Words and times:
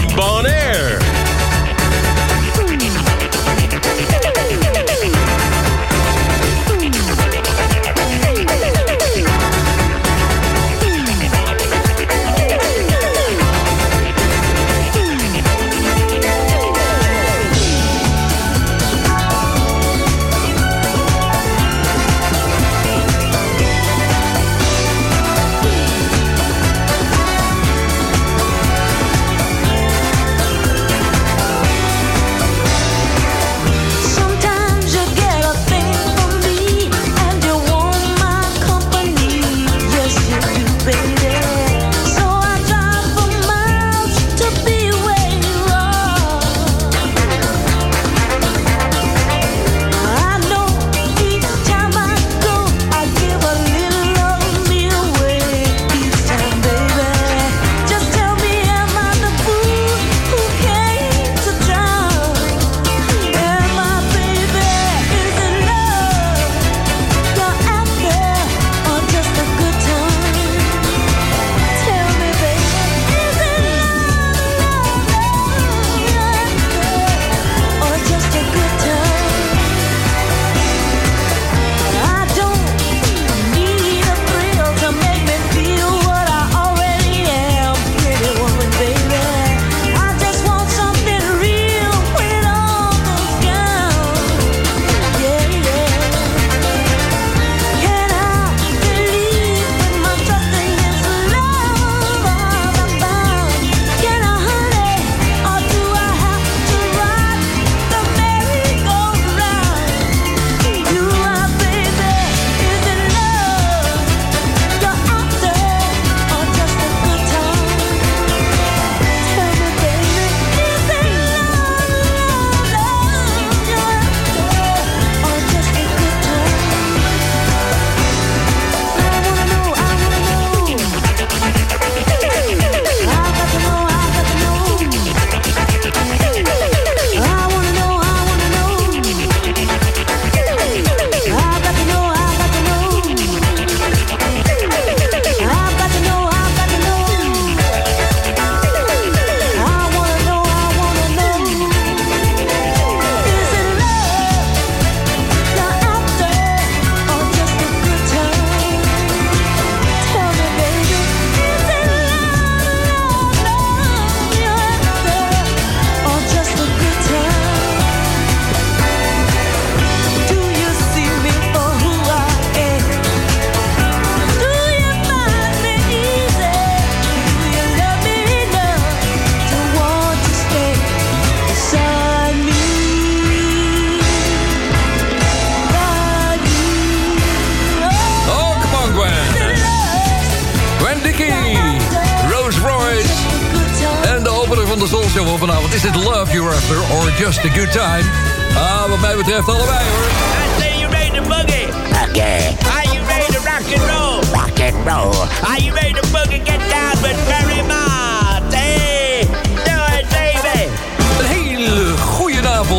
from 0.00 0.16
Bonaire. 0.16 0.99
just 0.99 0.99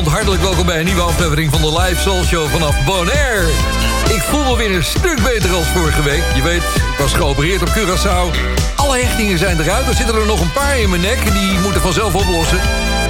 Hartelijk 0.07 0.41
welkom 0.41 0.65
bij 0.65 0.79
een 0.79 0.85
nieuwe 0.85 1.01
aflevering 1.01 1.51
van 1.51 1.61
de 1.61 1.79
Live 1.81 2.01
Soul 2.01 2.23
Show 2.23 2.49
vanaf 2.49 2.85
Bonaire. 2.85 3.47
Ik 4.09 4.21
voel 4.21 4.43
me 4.43 4.57
weer 4.57 4.75
een 4.75 4.83
stuk 4.83 5.23
beter 5.23 5.53
als 5.53 5.67
vorige 5.67 6.03
week. 6.03 6.23
Je 6.35 6.41
weet, 6.41 6.63
ik 6.63 6.97
was 6.97 7.13
geopereerd 7.13 7.61
op 7.61 7.67
Curaçao. 7.67 8.35
Alle 8.75 8.97
hechtingen 8.97 9.37
zijn 9.37 9.59
eruit. 9.59 9.87
Er 9.87 9.93
zitten 9.93 10.15
er 10.15 10.25
nog 10.25 10.41
een 10.41 10.51
paar 10.51 10.79
in 10.79 10.89
mijn 10.89 11.01
nek. 11.01 11.31
Die 11.31 11.59
moeten 11.59 11.81
vanzelf 11.81 12.15
oplossen. 12.15 12.57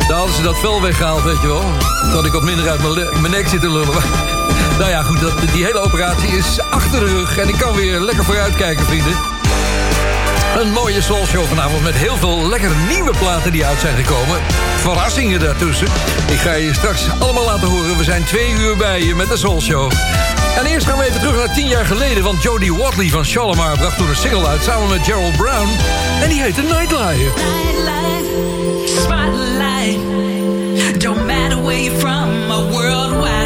Daar 0.07 0.17
hadden 0.17 0.35
ze 0.35 0.41
dat 0.41 0.59
vel 0.59 0.81
weggehaald, 0.81 1.23
weet 1.23 1.41
je 1.41 1.47
wel. 1.47 1.63
Dat 2.11 2.25
ik 2.25 2.31
wat 2.31 2.43
minder 2.43 2.69
uit 2.69 2.81
mijn, 3.21 3.31
nek 3.31 3.47
zit 3.47 3.61
te 3.61 3.71
lullen. 3.71 4.03
nou 4.79 4.89
ja, 4.89 5.03
goed, 5.03 5.19
dat, 5.19 5.33
die 5.53 5.63
hele 5.63 5.79
operatie 5.79 6.29
is 6.29 6.59
achter 6.69 6.99
de 6.99 7.05
rug. 7.05 7.37
En 7.37 7.49
ik 7.49 7.57
kan 7.57 7.75
weer 7.75 7.99
lekker 7.99 8.23
vooruitkijken, 8.23 8.85
vrienden. 8.85 9.40
Een 10.59 10.71
mooie 10.71 11.01
soulshow 11.01 11.45
vanavond 11.45 11.83
met 11.83 11.95
heel 11.95 12.17
veel 12.17 12.49
lekkere 12.49 12.73
nieuwe 12.89 13.11
platen 13.19 13.51
die 13.51 13.65
uit 13.65 13.79
zijn 13.79 13.95
gekomen. 13.95 14.39
Verrassingen 14.77 15.39
daartussen. 15.39 15.87
Ik 16.29 16.37
ga 16.37 16.53
je 16.53 16.73
straks 16.73 17.07
allemaal 17.19 17.45
laten 17.45 17.67
horen. 17.67 17.97
We 17.97 18.03
zijn 18.03 18.23
twee 18.23 18.51
uur 18.51 18.77
bij 18.77 19.03
je 19.03 19.15
met 19.15 19.29
de 19.29 19.37
soulshow. 19.37 19.91
En 20.57 20.65
eerst 20.65 20.87
gaan 20.87 20.97
we 20.97 21.03
even 21.03 21.19
terug 21.19 21.35
naar 21.35 21.53
tien 21.53 21.67
jaar 21.67 21.85
geleden... 21.85 22.23
want 22.23 22.43
Jodie 22.43 22.73
Watley 22.73 23.07
van 23.07 23.25
Shalimar 23.25 23.77
bracht 23.77 23.97
toen 23.97 24.09
een 24.09 24.15
single 24.15 24.47
uit... 24.47 24.63
samen 24.63 24.89
met 24.89 25.03
Gerald 25.03 25.37
Brown. 25.37 25.69
En 26.21 26.29
die 26.29 26.41
heette 26.41 26.61
Nightlife. 26.61 27.31
Nightlife, 27.35 28.27
spotlight. 29.01 29.99
Don't 31.01 31.25
matter 31.25 31.61
where 31.61 31.83
you're 31.83 31.99
from, 31.99 32.51
a 32.51 32.61
worldwide 32.69 33.40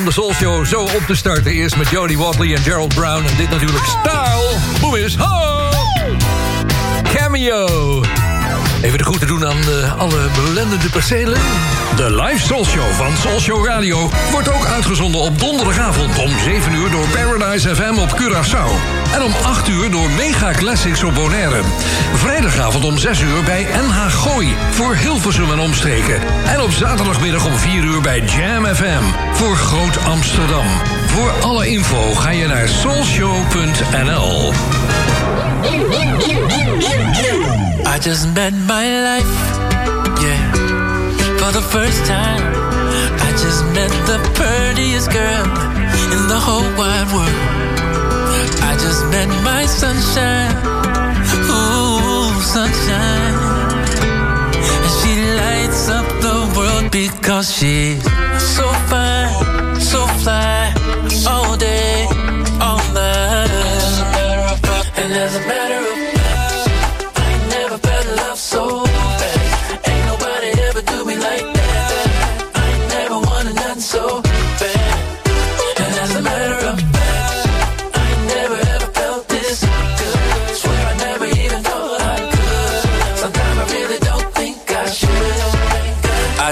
om 0.00 0.06
de 0.06 0.12
Soul 0.12 0.34
Show 0.34 0.66
zo 0.66 0.80
op 0.80 1.02
te 1.06 1.14
starten. 1.14 1.52
Eerst 1.52 1.76
met 1.76 1.88
Jody 1.88 2.16
Watley 2.16 2.54
en 2.54 2.62
Gerald 2.62 2.94
Brown. 2.94 3.24
En 3.26 3.36
dit 3.36 3.50
natuurlijk 3.50 3.84
Style. 3.84 4.58
Boem 4.80 4.94
is 4.94 5.16
ho! 5.16 5.68
Cameo. 7.02 8.19
Even 8.82 8.98
de 8.98 9.04
groeten 9.04 9.26
doen 9.26 9.46
aan 9.46 9.60
de, 9.60 9.88
alle 9.98 10.28
belendende 10.34 10.90
percelen. 10.90 11.38
De 11.96 12.14
live 12.14 12.44
Soul 12.44 12.64
Show 12.64 12.92
van 12.92 13.16
Soul 13.16 13.40
Show 13.40 13.66
Radio 13.66 14.10
wordt 14.30 14.52
ook 14.52 14.66
uitgezonden 14.66 15.20
op 15.20 15.38
donderdagavond 15.38 16.18
om 16.18 16.38
7 16.38 16.74
uur 16.74 16.90
door 16.90 17.08
Paradise 17.08 17.74
FM 17.74 17.98
op 17.98 18.20
Curaçao. 18.20 18.70
En 19.14 19.22
om 19.22 19.32
8 19.42 19.68
uur 19.68 19.90
door 19.90 20.10
Mega 20.10 20.50
Classics 20.52 21.02
op 21.02 21.14
Bonaire. 21.14 21.60
Vrijdagavond 22.14 22.84
om 22.84 22.98
6 22.98 23.20
uur 23.20 23.42
bij 23.44 23.62
NH 23.62 24.10
Gooi 24.10 24.54
voor 24.70 24.94
Hilversum 24.94 25.52
en 25.52 25.58
omstreken. 25.58 26.20
En 26.46 26.60
op 26.60 26.72
zaterdagmiddag 26.72 27.46
om 27.46 27.56
4 27.56 27.84
uur 27.84 28.00
bij 28.00 28.20
Jam 28.20 28.66
FM 28.66 29.02
voor 29.32 29.56
Groot 29.56 30.04
Amsterdam. 30.04 30.66
Voor 31.06 31.30
alle 31.40 31.68
info 31.68 32.14
ga 32.14 32.30
je 32.30 32.46
naar 32.46 32.68
soulshow.nl. 32.68 34.52
Just 38.00 38.34
met 38.34 38.54
my 38.54 38.86
life, 39.02 39.34
yeah, 40.24 40.52
for 41.38 41.52
the 41.52 41.60
first 41.60 42.06
time. 42.06 42.42
I 43.20 43.30
just 43.32 43.62
met 43.76 43.90
the 44.08 44.18
prettiest 44.34 45.12
girl 45.12 45.44
in 46.14 46.22
the 46.32 46.40
whole 46.40 46.64
wide 46.80 47.08
world. 47.12 47.40
I 48.64 48.72
just 48.80 49.04
met 49.12 49.28
my 49.44 49.66
sunshine, 49.66 50.50
ooh, 51.52 52.40
sunshine. 52.40 53.36
And 54.64 54.92
she 54.98 55.12
lights 55.36 55.88
up 55.90 56.06
the 56.24 56.38
world 56.56 56.90
because 56.90 57.54
she's 57.54 58.02
so 58.56 58.66
fine, 58.88 59.78
so 59.78 60.06
fly, 60.24 60.72
all 61.28 61.54
day, 61.58 62.06
all 62.62 62.82
night. 62.94 63.50
And 64.96 65.12
as 65.12 65.36
a 65.36 65.59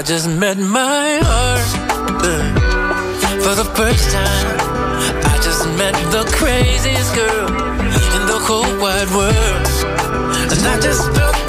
just 0.09 0.27
met 0.27 0.57
my 0.57 1.19
heart 1.21 1.69
for 3.43 3.53
the 3.53 3.63
first 3.75 4.09
time. 4.09 4.57
I 5.23 5.35
just 5.43 5.67
met 5.77 5.93
the 6.09 6.23
craziest 6.33 7.13
girl 7.13 7.47
in 8.15 8.25
the 8.25 8.39
whole 8.41 8.73
wide 8.81 9.07
world. 9.13 9.67
And 10.51 10.61
I 10.65 10.79
just 10.81 11.13
felt 11.13 11.48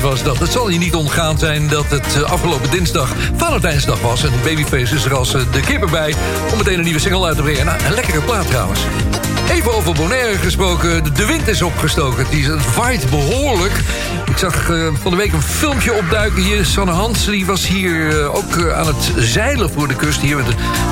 Was 0.00 0.22
dat. 0.22 0.38
Het 0.38 0.50
zal 0.50 0.68
je 0.68 0.78
niet 0.78 0.94
ontgaan 0.94 1.38
zijn 1.38 1.68
dat 1.68 1.90
het 1.90 2.16
eh, 2.16 2.22
afgelopen 2.22 2.70
dinsdag 2.70 3.14
Valentijnsdag 3.36 4.00
was. 4.00 4.24
En 4.24 4.30
Babyface 4.42 4.94
is 4.94 5.04
er 5.04 5.14
als 5.14 5.34
eh, 5.34 5.40
de 5.52 5.60
kippen 5.60 5.90
bij 5.90 6.14
om 6.52 6.58
meteen 6.58 6.78
een 6.78 6.84
nieuwe 6.84 7.00
single 7.00 7.26
uit 7.26 7.36
te 7.36 7.42
brengen. 7.42 7.66
Nou, 7.66 7.84
een 7.84 7.94
lekkere 7.94 8.20
plaat 8.20 8.46
trouwens. 8.46 8.80
Even 9.50 9.74
over 9.74 9.94
Bonaire 9.94 10.38
gesproken. 10.38 11.14
De 11.14 11.26
wind 11.26 11.48
is 11.48 11.62
opgestoken. 11.62 12.26
Die 12.30 12.50
waait 12.76 13.10
behoorlijk. 13.10 13.72
Ik 14.40 14.50
zag 14.50 14.70
eh, 14.70 14.86
van 15.02 15.10
de 15.10 15.16
week 15.16 15.32
een 15.32 15.42
filmpje 15.42 15.92
opduiken 15.92 16.42
hier. 16.42 16.64
Sanne 16.64 16.92
Hans 16.92 17.24
die 17.24 17.46
was 17.46 17.66
hier 17.66 18.20
eh, 18.20 18.34
ook 18.34 18.56
eh, 18.56 18.78
aan 18.78 18.86
het 18.86 19.12
zeilen 19.16 19.70
voor 19.70 19.88
de 19.88 19.94
kust. 19.94 20.20
Hier 20.20 20.36
met 20.36 20.46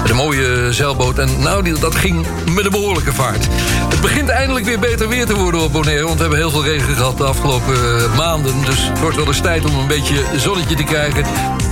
een, 0.09 0.17
mooie 0.17 0.73
zeilboot. 0.73 1.19
En 1.19 1.28
nou, 1.38 1.62
die, 1.62 1.78
dat 1.78 1.95
ging 1.95 2.26
met 2.55 2.64
een 2.64 2.71
behoorlijke 2.71 3.12
vaart. 3.12 3.49
Het 3.88 4.00
begint 4.00 4.28
eindelijk 4.28 4.67
weer 4.67 4.78
beter 4.78 5.09
weer 5.09 5.26
te 5.26 5.35
worden 5.35 5.61
op 5.61 5.73
Bonaire. 5.73 6.05
Want 6.05 6.14
we 6.14 6.21
hebben 6.21 6.38
heel 6.38 6.50
veel 6.50 6.64
regen 6.64 6.95
gehad 6.95 7.19
de 7.19 7.25
afgelopen 7.25 7.76
maanden. 8.17 8.55
Dus 8.64 8.88
het 8.88 9.00
wordt 9.00 9.17
wel 9.17 9.26
eens 9.26 9.40
tijd 9.40 9.64
om 9.64 9.78
een 9.78 9.87
beetje 9.87 10.25
zonnetje 10.37 10.76
te 10.76 10.85
krijgen. 10.85 11.25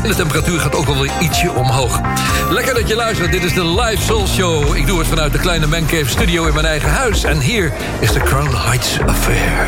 En 0.02 0.09
de 0.09 0.14
temperatuur 0.14 0.61
gaat 0.61 0.75
ook 0.75 0.87
wel 0.87 1.00
weer 1.00 1.12
ietsje 1.21 1.52
omhoog. 1.52 2.00
Lekker 2.50 2.75
dat 2.75 2.88
je 2.88 2.95
luistert. 2.95 3.33
Dit 3.33 3.45
is 3.45 3.54
de 3.54 3.66
Live 3.66 4.02
Soul 4.02 4.26
Show. 4.26 4.76
Ik 4.76 4.87
doe 4.87 4.99
het 4.99 5.09
vanuit 5.09 5.33
de 5.33 5.38
kleine 5.38 5.66
Mancave 5.66 6.09
Studio 6.09 6.47
in 6.47 6.54
mijn 6.54 6.66
eigen 6.66 6.90
huis. 6.90 7.25
En 7.25 7.40
hier 7.40 7.73
is 8.00 8.12
de 8.12 8.21
Crown 8.21 8.56
Heights 8.56 8.99
Affair. 9.06 9.66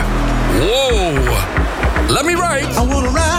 Wow! 0.59 1.58
Let 2.09 2.25
me 2.25 2.35
write. 2.35 2.65
I 2.77 2.87
wanna 2.87 3.11
write. 3.11 3.38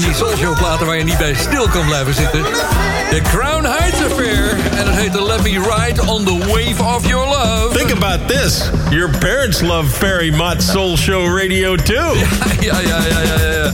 van 0.00 0.02
die 0.02 0.14
soulshow 0.14 0.58
platen 0.58 0.86
waar 0.86 0.96
je 0.96 1.04
niet 1.04 1.18
bij 1.18 1.34
stil 1.34 1.68
kan 1.68 1.86
blijven 1.86 2.14
zitten. 2.14 2.42
The 3.10 3.20
Crown 3.22 3.64
Heights 3.64 4.02
Affair. 4.04 4.56
En 4.76 4.86
het 4.86 4.96
heette 4.96 5.22
Let 5.22 5.42
Me 5.42 5.50
Ride 5.50 6.02
on 6.06 6.24
the 6.24 6.38
Wave 6.38 6.96
of 6.96 7.06
Your 7.06 7.28
Love. 7.28 7.78
Think 7.78 7.90
about 7.90 8.28
this. 8.28 8.70
Your 8.90 9.18
parents 9.18 9.60
love 9.60 9.84
very 9.84 10.34
much 10.34 10.62
Soul 10.62 10.96
Show 10.96 11.38
Radio 11.38 11.76
too. 11.76 11.94
Ja, 12.60 12.80
ja, 12.80 12.98
ja, 12.98 13.20
ja, 13.20 13.50
ja. 13.50 13.72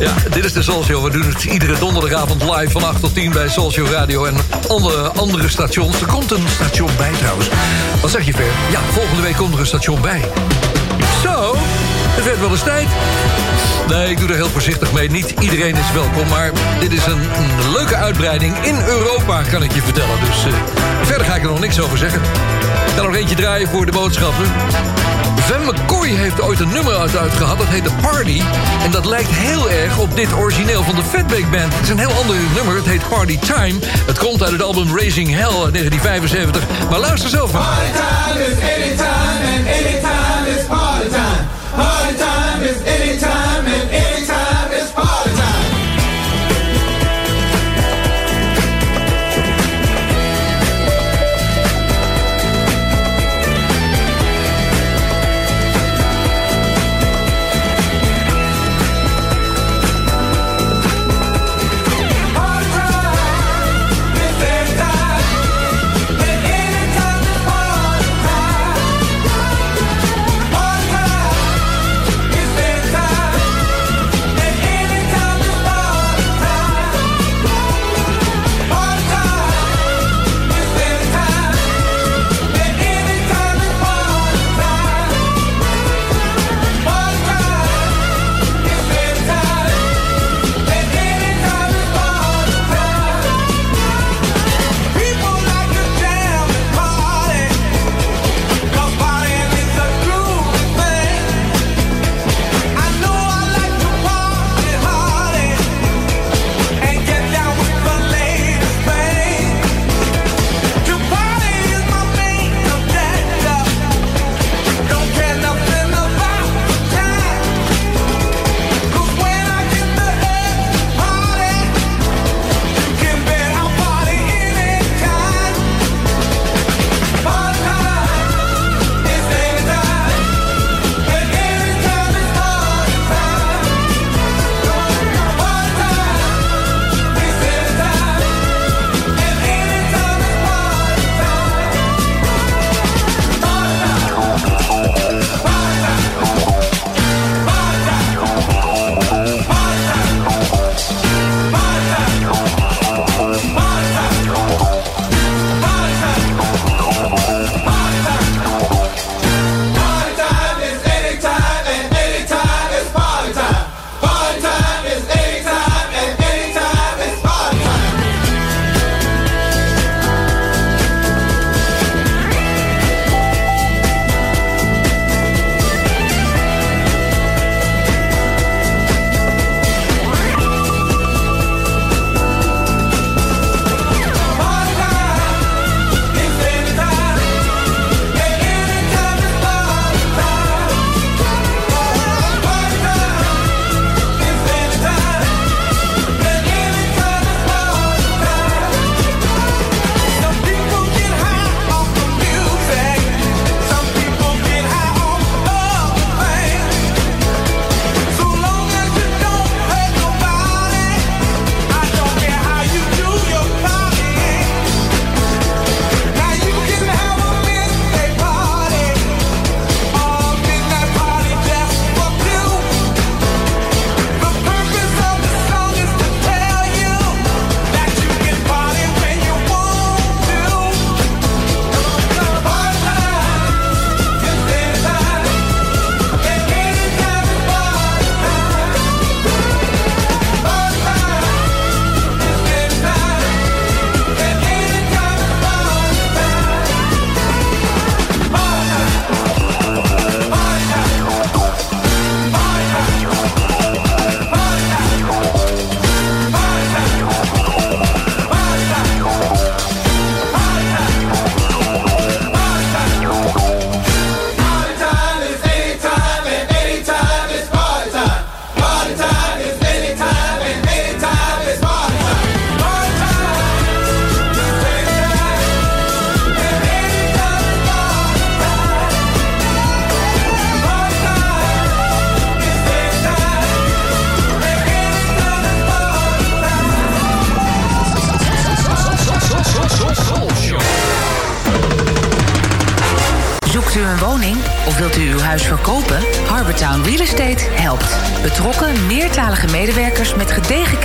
Ja, 0.00 0.12
dit 0.32 0.44
is 0.44 0.52
de 0.52 0.62
Soul 0.62 0.84
Show. 0.84 1.04
We 1.04 1.10
doen 1.10 1.28
het 1.32 1.44
iedere 1.44 1.78
donderdagavond 1.78 2.42
live 2.42 2.70
van 2.70 2.84
8 2.84 3.00
tot 3.00 3.14
10 3.14 3.32
bij 3.32 3.48
Soul 3.48 3.72
Show 3.72 3.90
Radio 3.90 4.24
en 4.24 4.36
alle 4.68 4.96
andere 4.96 5.48
stations. 5.48 6.00
Er 6.00 6.06
komt 6.06 6.30
een 6.30 6.44
station 6.54 6.90
bij 6.96 7.12
trouwens. 7.18 7.48
Wat 8.00 8.10
zeg 8.10 8.26
je, 8.26 8.32
Ver? 8.32 8.50
Ja, 8.70 8.80
volgende 8.92 9.22
week 9.22 9.36
komt 9.36 9.54
er 9.54 9.60
een 9.60 9.66
station 9.66 10.00
bij. 10.00 10.20
Zo 11.22 11.56
het 12.18 12.26
werd 12.26 12.40
wel 12.40 12.50
eens 12.50 12.62
tijd. 12.62 12.88
Nee, 13.88 14.10
ik 14.10 14.18
doe 14.18 14.28
er 14.28 14.34
heel 14.34 14.48
voorzichtig 14.48 14.92
mee. 14.92 15.10
Niet 15.10 15.34
iedereen 15.40 15.76
is 15.76 15.92
welkom, 15.92 16.28
maar 16.28 16.50
dit 16.80 16.92
is 16.92 17.06
een, 17.06 17.20
leuke 17.72 17.96
uitbreiding 17.96 18.56
in 18.56 18.76
Europa, 18.86 19.42
kan 19.42 19.62
ik 19.62 19.72
je 19.72 19.82
vertellen. 19.82 20.20
Dus 20.20 20.44
eh, 20.44 20.52
verder 21.02 21.26
ga 21.26 21.34
ik 21.34 21.42
er 21.42 21.48
nog 21.48 21.60
niks 21.60 21.80
over 21.80 21.98
zeggen. 21.98 22.20
Ik 22.86 22.94
ga 22.96 23.02
nog 23.02 23.14
eentje 23.14 23.34
draaien 23.34 23.68
voor 23.68 23.86
de 23.86 23.92
boodschappen. 23.92 24.44
Van 25.36 25.64
McCoy 25.64 26.08
heeft 26.08 26.40
ooit 26.40 26.60
een 26.60 26.72
nummer 26.72 26.96
uit 26.96 27.16
uitgehad, 27.16 27.58
dat 27.58 27.66
heet 27.66 27.84
The 27.84 27.92
Party. 28.02 28.40
En 28.84 28.90
dat 28.90 29.04
lijkt 29.04 29.30
heel 29.30 29.70
erg 29.70 29.98
op 29.98 30.16
dit 30.16 30.32
origineel 30.32 30.82
van 30.82 30.94
de 30.94 31.02
Fatback 31.02 31.50
Band. 31.50 31.74
Het 31.74 31.82
is 31.82 31.88
een 31.88 31.98
heel 31.98 32.12
ander 32.20 32.36
nummer, 32.54 32.76
het 32.76 32.86
heet 32.86 33.08
Party 33.08 33.38
Time. 33.38 33.78
Het 34.06 34.18
komt 34.18 34.42
uit 34.42 34.52
het 34.52 34.62
album 34.62 34.96
Raising 34.96 35.28
Hell 35.28 35.62
uit 35.64 35.74
1975. 35.74 36.62
Maar 36.90 36.98
luister 36.98 37.30
zelf 37.30 37.52
maar. 37.52 37.62
Party 37.62 37.90
time 37.92 38.46
is 38.46 38.58
anytime 38.74 39.40
and 39.56 39.66
anytime 39.66 40.58
is. 40.58 40.64
Party 40.66 40.87
time 42.74 42.97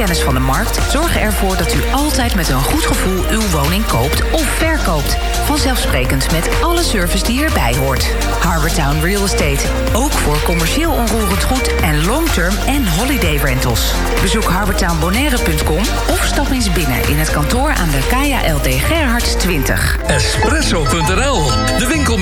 kennis 0.03 0.23
van 0.23 0.33
de 0.33 0.39
markt... 0.39 0.91
zorgen 0.91 1.21
ervoor 1.21 1.57
dat 1.57 1.73
u 1.73 1.79
altijd 1.91 2.35
met 2.35 2.49
een 2.49 2.61
goed 2.61 2.85
gevoel 2.85 3.23
uw 3.29 3.49
woning 3.49 3.85
koopt 3.85 4.31
of 4.31 4.45
verkoopt. 4.45 5.17
Vanzelfsprekend 5.45 6.31
met 6.31 6.49
alle 6.61 6.83
service 6.83 7.23
die 7.23 7.43
erbij 7.43 7.75
hoort. 7.75 8.15
Harbortown 8.39 8.99
Real 9.01 9.23
Estate. 9.23 9.67
Ook 9.93 10.11
voor 10.11 10.41
commercieel 10.43 10.91
onroerend 10.91 11.43
goed 11.43 11.75
en 11.81 12.05
long-term 12.05 12.55
en 12.67 12.87
holiday 12.87 13.35
rentals. 13.35 13.93
Bezoek 14.21 14.43
harbortownbonaire.com 14.43 15.83
of 16.09 16.23
stap 16.25 16.51
eens 16.51 16.71
binnen 16.71 17.07
in 17.07 17.17
het 17.17 17.31
kantoor 17.31 17.69
aan 17.73 17.89
de 17.89 18.07
Kaya 18.09 18.53
LD 18.55 18.67
Gerhards 18.67 19.33
20. 19.33 19.97
Espresso.nl, 20.07 21.51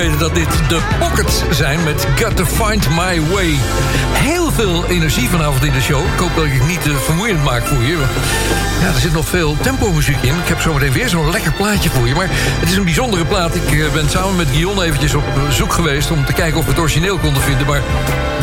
weten 0.00 0.18
dat 0.18 0.34
dit 0.34 0.68
de 0.68 0.80
Pockets 0.98 1.42
zijn 1.50 1.84
met 1.84 2.06
Got 2.16 2.36
to 2.36 2.44
Find 2.44 2.88
My 2.88 3.20
Way. 3.32 3.54
Heel 4.12 4.50
veel 4.52 4.86
energie 4.86 5.28
vanavond 5.28 5.64
in 5.64 5.72
de 5.72 5.80
show. 5.80 6.04
Ik 6.04 6.18
hoop 6.18 6.34
dat 6.34 6.44
ik 6.44 6.52
het 6.52 6.66
niet 6.66 6.82
te 6.82 6.96
vermoeiend 6.96 7.44
maak 7.44 7.66
voor 7.66 7.82
je. 7.82 7.96
Ja, 8.80 8.86
er 8.86 9.00
zit 9.00 9.12
nog 9.12 9.28
veel 9.28 9.56
tempo 9.60 9.92
muziek 9.92 10.22
in. 10.22 10.34
Ik 10.34 10.48
heb 10.48 10.60
zometeen 10.60 10.92
weer 10.92 11.08
zo'n 11.08 11.30
lekker 11.30 11.52
plaatje 11.52 11.90
voor 11.90 12.08
je. 12.08 12.14
Maar 12.14 12.28
het 12.32 12.70
is 12.70 12.76
een 12.76 12.84
bijzondere 12.84 13.24
plaat. 13.24 13.54
Ik 13.54 13.72
eh, 13.72 13.92
ben 13.92 14.08
samen 14.08 14.36
met 14.36 14.48
Guillaume 14.50 14.84
eventjes 14.84 15.14
op 15.14 15.24
zoek 15.50 15.72
geweest... 15.72 16.10
om 16.10 16.24
te 16.24 16.32
kijken 16.32 16.58
of 16.58 16.64
we 16.64 16.70
het 16.70 16.80
origineel 16.80 17.18
konden 17.18 17.42
vinden. 17.42 17.66
Maar 17.66 17.82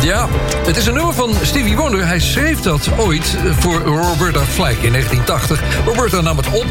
ja, 0.02 0.28
het 0.65 0.78
is 0.78 0.86
een 0.86 0.93
nummer 0.93 1.13
van 1.13 1.34
Stevie 1.41 1.78
Wonder. 1.78 2.08
Hij 2.08 2.20
schreef 2.20 2.60
dat 2.60 2.89
ooit 2.98 3.38
eh, 3.46 3.52
voor 3.60 3.82
Roberta 3.82 4.41
Flack 4.41 4.78
in 4.82 4.91
1980. 4.91 5.62
Roberta 5.86 6.22
nam 6.22 6.38
het 6.38 6.48
op 6.48 6.67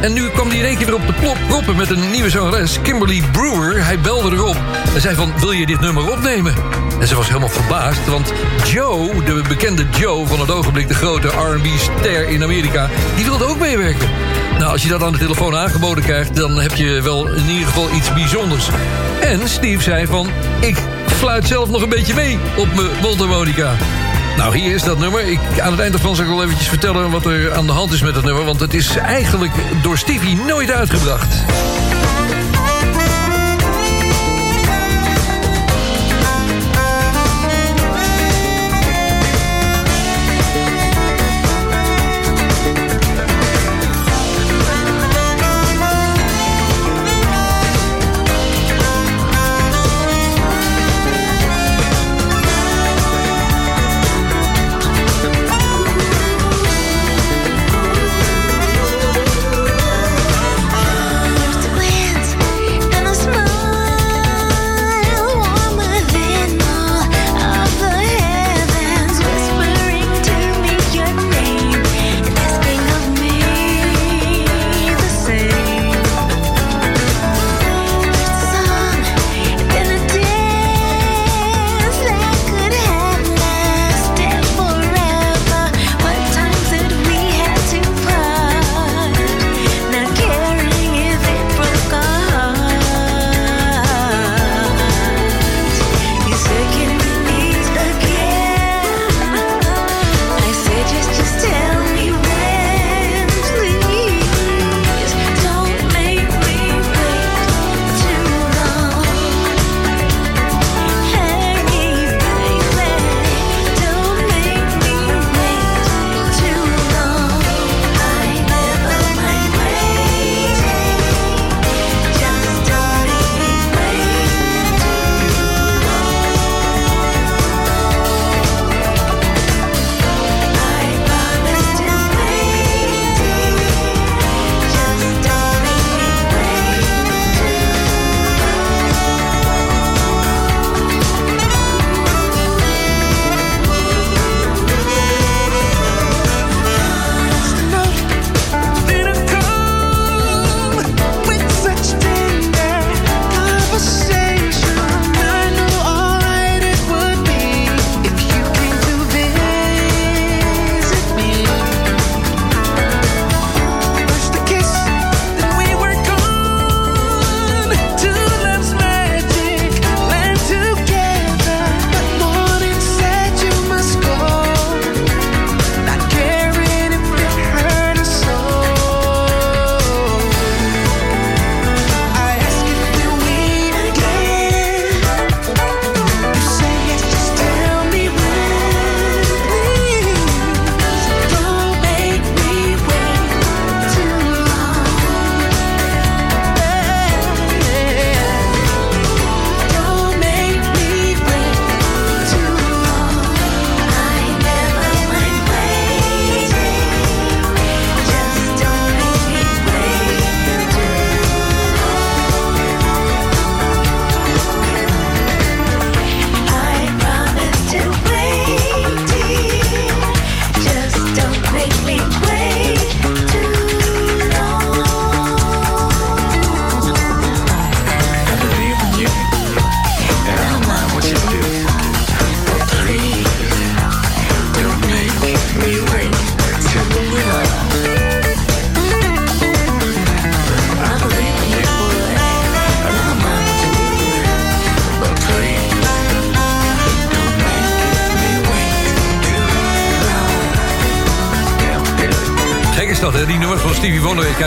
en 0.00 0.12
nu 0.12 0.28
kwam 0.28 0.48
hij 0.48 0.58
in 0.58 0.64
één 0.64 0.76
keer 0.76 0.86
weer 0.86 0.94
op 0.94 1.06
de 1.06 1.12
plop 1.12 1.36
proppen 1.48 1.76
met 1.76 1.90
een 1.90 2.10
nieuwe 2.10 2.30
zangeres, 2.30 2.78
Kimberly 2.82 3.22
Brewer. 3.32 3.84
Hij 3.84 3.98
belde 3.98 4.36
erop 4.36 4.56
en 4.94 5.00
zei 5.00 5.14
van, 5.14 5.32
wil 5.40 5.52
je 5.52 5.66
dit 5.66 5.80
nummer 5.80 6.12
opnemen? 6.12 6.54
En 7.00 7.06
ze 7.06 7.14
was 7.14 7.26
helemaal 7.26 7.48
verbaasd, 7.48 8.06
want 8.06 8.32
Joe, 8.64 9.24
de 9.24 9.42
bekende 9.48 9.86
Joe 9.98 10.26
van 10.26 10.40
het 10.40 10.50
ogenblik... 10.50 10.88
de 10.88 10.94
grote 10.94 11.28
R&B-ster 11.28 12.28
in 12.28 12.42
Amerika, 12.42 12.88
die 13.16 13.24
wilde 13.24 13.44
ook 13.44 13.58
meewerken. 13.58 14.08
Nou, 14.58 14.72
als 14.72 14.82
je 14.82 14.88
dat 14.88 15.02
aan 15.02 15.12
de 15.12 15.18
telefoon 15.18 15.56
aangeboden 15.56 16.04
krijgt... 16.04 16.36
dan 16.36 16.60
heb 16.60 16.74
je 16.74 17.02
wel 17.02 17.28
in 17.28 17.48
ieder 17.48 17.66
geval 17.66 17.92
iets 17.92 18.12
bijzonders. 18.12 18.68
En 19.20 19.48
Steve 19.48 19.82
zei 19.82 20.06
van, 20.06 20.28
ik 20.60 20.76
fluit 21.06 21.46
zelf 21.46 21.68
nog 21.68 21.82
een 21.82 21.88
beetje 21.88 22.14
mee 22.14 22.38
op 22.56 22.74
mijn 22.74 22.88
mondharmonica. 23.02 23.76
Nou, 24.38 24.56
hier 24.56 24.74
is 24.74 24.82
dat 24.82 24.98
nummer. 24.98 25.24
Ik, 25.24 25.60
aan 25.60 25.70
het 25.70 25.80
eind 25.80 25.94
ervan 25.94 26.16
zal 26.16 26.24
ik 26.24 26.30
wel 26.30 26.42
eventjes 26.42 26.68
vertellen 26.68 27.10
wat 27.10 27.26
er 27.26 27.54
aan 27.54 27.66
de 27.66 27.72
hand 27.72 27.92
is 27.92 28.02
met 28.02 28.14
dat 28.14 28.24
nummer. 28.24 28.44
Want 28.44 28.60
het 28.60 28.74
is 28.74 28.96
eigenlijk 28.96 29.52
door 29.82 29.98
Stevie 29.98 30.36
nooit 30.36 30.70
uitgebracht. 30.70 31.44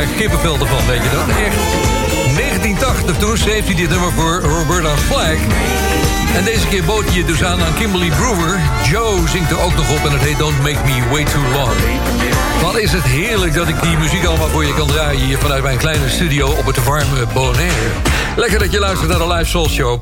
Ik 0.01 0.07
krijg 0.15 0.31
ervan, 0.43 0.85
weet 0.87 1.03
je 1.03 1.09
dat? 1.09 1.27
Echt. 1.27 1.55
1980, 2.37 3.17
toen 3.17 3.37
schreef 3.37 3.65
hij 3.65 3.75
dit 3.75 3.89
nummer 3.89 4.11
voor 4.11 4.39
Roberta 4.39 4.97
Flack. 4.97 5.37
En 6.35 6.43
deze 6.43 6.67
keer 6.67 6.83
bood 6.83 7.05
hij 7.05 7.17
het 7.17 7.27
dus 7.27 7.43
aan 7.43 7.63
aan 7.63 7.73
Kimberly 7.73 8.09
Brewer. 8.09 8.59
Joe 8.89 9.27
zingt 9.27 9.51
er 9.51 9.61
ook 9.61 9.75
nog 9.75 9.91
op 9.91 10.05
en 10.05 10.11
het 10.11 10.21
heet 10.21 10.37
Don't 10.37 10.57
Make 10.57 10.79
Me 10.85 11.09
Way 11.09 11.23
Too 11.23 11.41
Long. 11.53 11.71
Wat 12.61 12.77
is 12.77 12.91
het 12.91 13.03
heerlijk 13.03 13.53
dat 13.53 13.67
ik 13.67 13.81
die 13.81 13.97
muziek 13.97 14.25
allemaal 14.25 14.47
voor 14.47 14.65
je 14.65 14.73
kan 14.73 14.87
draaien... 14.87 15.21
hier 15.21 15.37
vanuit 15.37 15.63
mijn 15.63 15.77
kleine 15.77 16.09
studio 16.09 16.47
op 16.47 16.65
het 16.65 16.83
warme 16.83 17.25
Bonaire. 17.33 17.89
Lekker 18.35 18.59
dat 18.59 18.71
je 18.71 18.79
luistert 18.79 19.09
naar 19.09 19.19
de 19.19 19.27
Live 19.27 19.49
Soul 19.49 19.69
Show. 19.69 19.99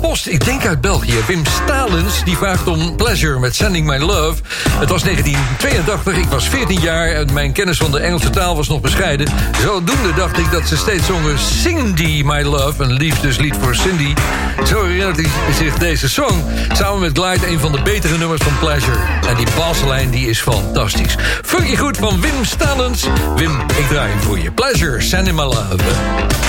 Post, 0.00 0.26
ik 0.26 0.44
denk 0.44 0.66
uit 0.66 0.80
België. 0.80 1.14
Wim 1.26 1.42
Stalens, 1.46 2.24
die 2.24 2.36
vraagt 2.36 2.66
om 2.66 2.96
Pleasure 2.96 3.38
met 3.38 3.56
Sending 3.56 3.86
My 3.86 3.96
Love. 3.96 4.42
Het 4.78 4.88
was 4.88 5.02
1982, 5.02 6.16
ik 6.16 6.28
was 6.28 6.48
14 6.48 6.80
jaar... 6.80 7.08
en 7.08 7.32
mijn 7.32 7.52
kennis 7.52 7.76
van 7.76 7.90
de 7.90 7.98
Engelse 7.98 8.30
taal 8.30 8.56
was 8.56 8.68
nog 8.68 8.80
bescheiden. 8.80 9.28
Zodoende 9.62 10.14
dacht 10.16 10.38
ik 10.38 10.50
dat 10.50 10.68
ze 10.68 10.76
steeds 10.76 11.06
zongen 11.06 11.38
Cindy 11.38 12.22
My 12.24 12.42
Love... 12.42 12.82
een 12.82 12.92
liefdeslied 12.92 13.54
voor 13.60 13.74
Cindy. 13.74 14.14
Zo 14.66 14.84
herinnert 14.84 15.16
hij 15.16 15.54
zich 15.54 15.78
deze 15.78 16.08
song. 16.08 16.44
Samen 16.72 17.00
met 17.00 17.18
Glide 17.18 17.46
een 17.46 17.60
van 17.60 17.72
de 17.72 17.82
betere 17.82 18.18
nummers 18.18 18.42
van 18.42 18.58
Pleasure. 18.58 18.98
En 19.28 19.36
die 19.36 19.46
baslijn 19.56 20.10
die 20.10 20.28
is 20.28 20.40
fantastisch. 20.40 21.16
Funky 21.44 21.76
goed 21.76 21.96
van 21.96 22.20
Wim 22.20 22.44
Stalens. 22.44 23.06
Wim, 23.36 23.60
ik 23.60 23.88
draai 23.88 24.10
hem 24.10 24.20
voor 24.20 24.38
je. 24.38 24.50
Pleasure, 24.52 25.00
Sending 25.00 25.36
My 25.36 25.42
Love. 25.42 26.47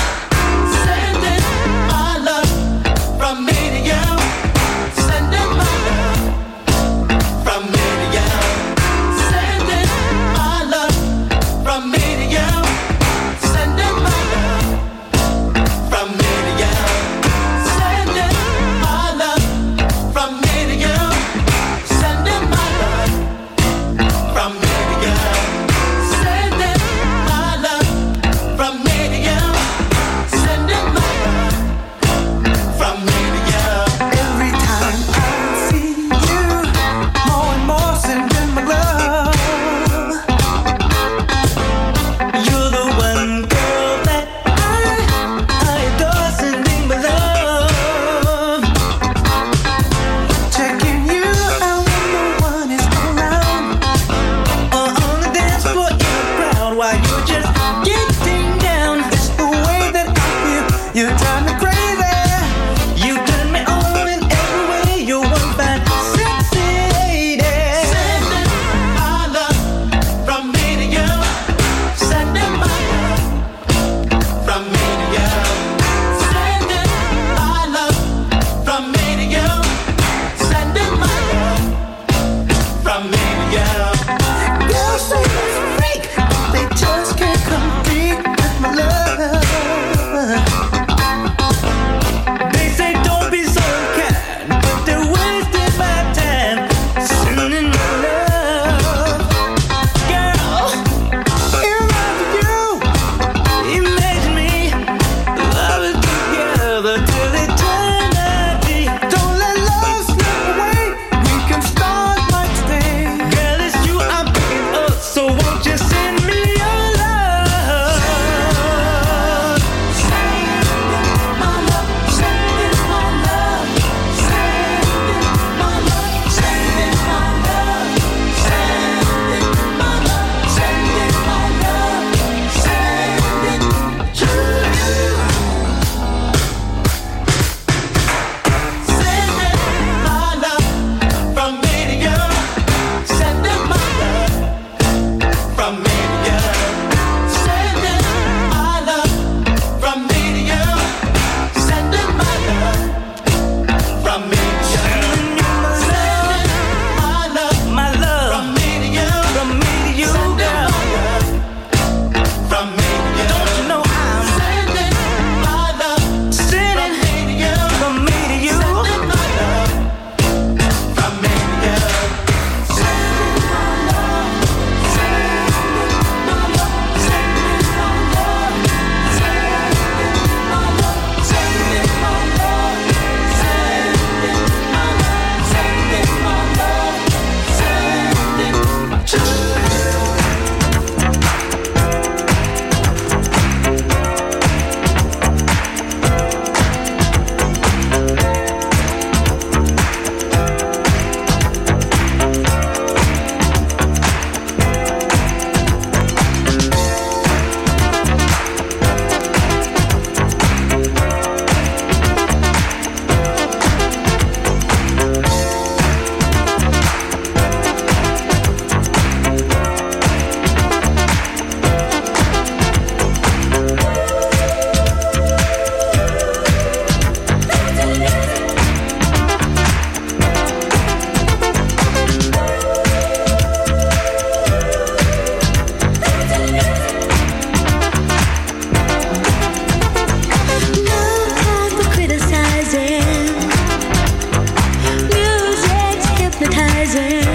rising. 246.96 247.29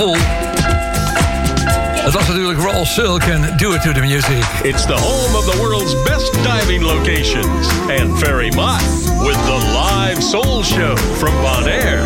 Vol. 0.00 0.16
Het 2.04 2.12
was 2.12 2.26
natuurlijk 2.26 2.60
Raw 2.60 2.84
Silk 2.84 3.22
en 3.22 3.56
Do 3.56 3.72
It 3.72 3.82
To 3.82 3.92
The 3.92 4.00
Music. 4.00 4.44
It's 4.62 4.84
the 4.86 4.98
home 4.98 5.36
of 5.36 5.52
the 5.52 5.58
world's 5.60 6.02
best 6.02 6.32
diving 6.32 6.82
locations. 6.82 7.68
And 7.88 8.18
Ferry 8.18 8.50
Mott 8.50 8.82
with 9.18 9.44
the 9.44 9.58
live 9.74 10.22
soul 10.22 10.62
show 10.62 10.96
from 10.96 11.32
Bonaire. 11.42 12.04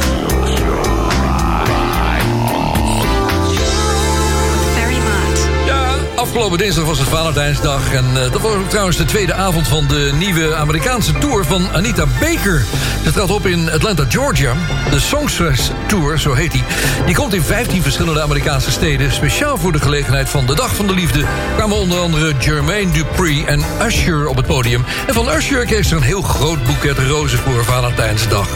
Afgelopen 6.34 6.64
dinsdag 6.64 6.84
was 6.84 6.98
het 6.98 7.08
Valentijnsdag. 7.08 7.92
En 7.92 8.04
eh, 8.14 8.32
dat 8.32 8.40
was 8.40 8.52
ook 8.54 8.68
trouwens 8.68 8.96
de 8.96 9.04
tweede 9.04 9.34
avond 9.34 9.68
van 9.68 9.86
de 9.86 10.10
nieuwe 10.18 10.54
Amerikaanse 10.54 11.12
tour 11.18 11.44
van 11.44 11.68
Anita 11.72 12.06
Baker. 12.20 12.64
Ze 13.04 13.12
trad 13.12 13.30
op 13.30 13.46
in 13.46 13.70
Atlanta, 13.70 14.04
Georgia. 14.08 14.54
De 14.90 15.00
Songstress 15.00 15.70
Tour, 15.86 16.18
zo 16.18 16.32
heet 16.32 16.52
die. 16.52 16.62
Die 17.06 17.14
komt 17.14 17.34
in 17.34 17.42
15 17.42 17.82
verschillende 17.82 18.22
Amerikaanse 18.22 18.70
steden. 18.70 19.12
Speciaal 19.12 19.58
voor 19.58 19.72
de 19.72 19.80
gelegenheid 19.80 20.28
van 20.28 20.46
de 20.46 20.54
Dag 20.54 20.74
van 20.74 20.86
de 20.86 20.94
Liefde... 20.94 21.24
kwamen 21.56 21.76
onder 21.76 21.98
andere 21.98 22.32
Jermaine 22.38 22.92
Dupri 22.92 23.44
en 23.44 23.64
Usher 23.86 24.26
op 24.26 24.36
het 24.36 24.46
podium. 24.46 24.84
En 25.06 25.14
van 25.14 25.28
Usher 25.28 25.64
kreeg 25.64 25.84
ze 25.84 25.96
een 25.96 26.02
heel 26.02 26.22
groot 26.22 26.64
boeket 26.64 26.98
rozen 26.98 27.38
voor 27.38 27.64
Valentijnsdag. 27.64 28.48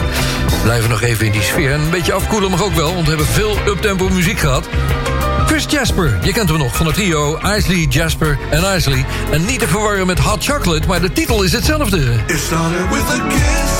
We 0.49 0.59
blijven 0.63 0.89
nog 0.89 1.01
even 1.01 1.25
in 1.25 1.31
die 1.31 1.41
sfeer. 1.41 1.71
En 1.71 1.81
een 1.81 1.89
beetje 1.89 2.13
afkoelen 2.13 2.49
mag 2.49 2.63
ook 2.63 2.75
wel, 2.75 2.93
want 2.93 3.03
we 3.03 3.09
hebben 3.09 3.33
veel 3.33 3.57
uptempo 3.67 4.09
muziek 4.09 4.39
gehad. 4.39 4.67
Jasper, 5.65 6.19
je 6.21 6.31
kent 6.31 6.49
hem 6.49 6.57
nog 6.57 6.75
van 6.75 6.85
het 6.85 6.95
trio 6.95 7.37
Isley, 7.57 7.85
Jasper 7.89 8.37
en 8.49 8.75
Isley. 8.75 9.05
En 9.31 9.45
niet 9.45 9.59
te 9.59 9.67
verwarren 9.67 10.07
met 10.07 10.19
Hot 10.19 10.43
Chocolate, 10.45 10.87
maar 10.87 11.01
de 11.01 11.13
titel 11.13 11.43
is 11.43 11.51
hetzelfde. 11.51 12.13
It 12.27 12.39
started 12.39 12.89
with 12.89 13.03
a 13.03 13.27
kiss, 13.27 13.78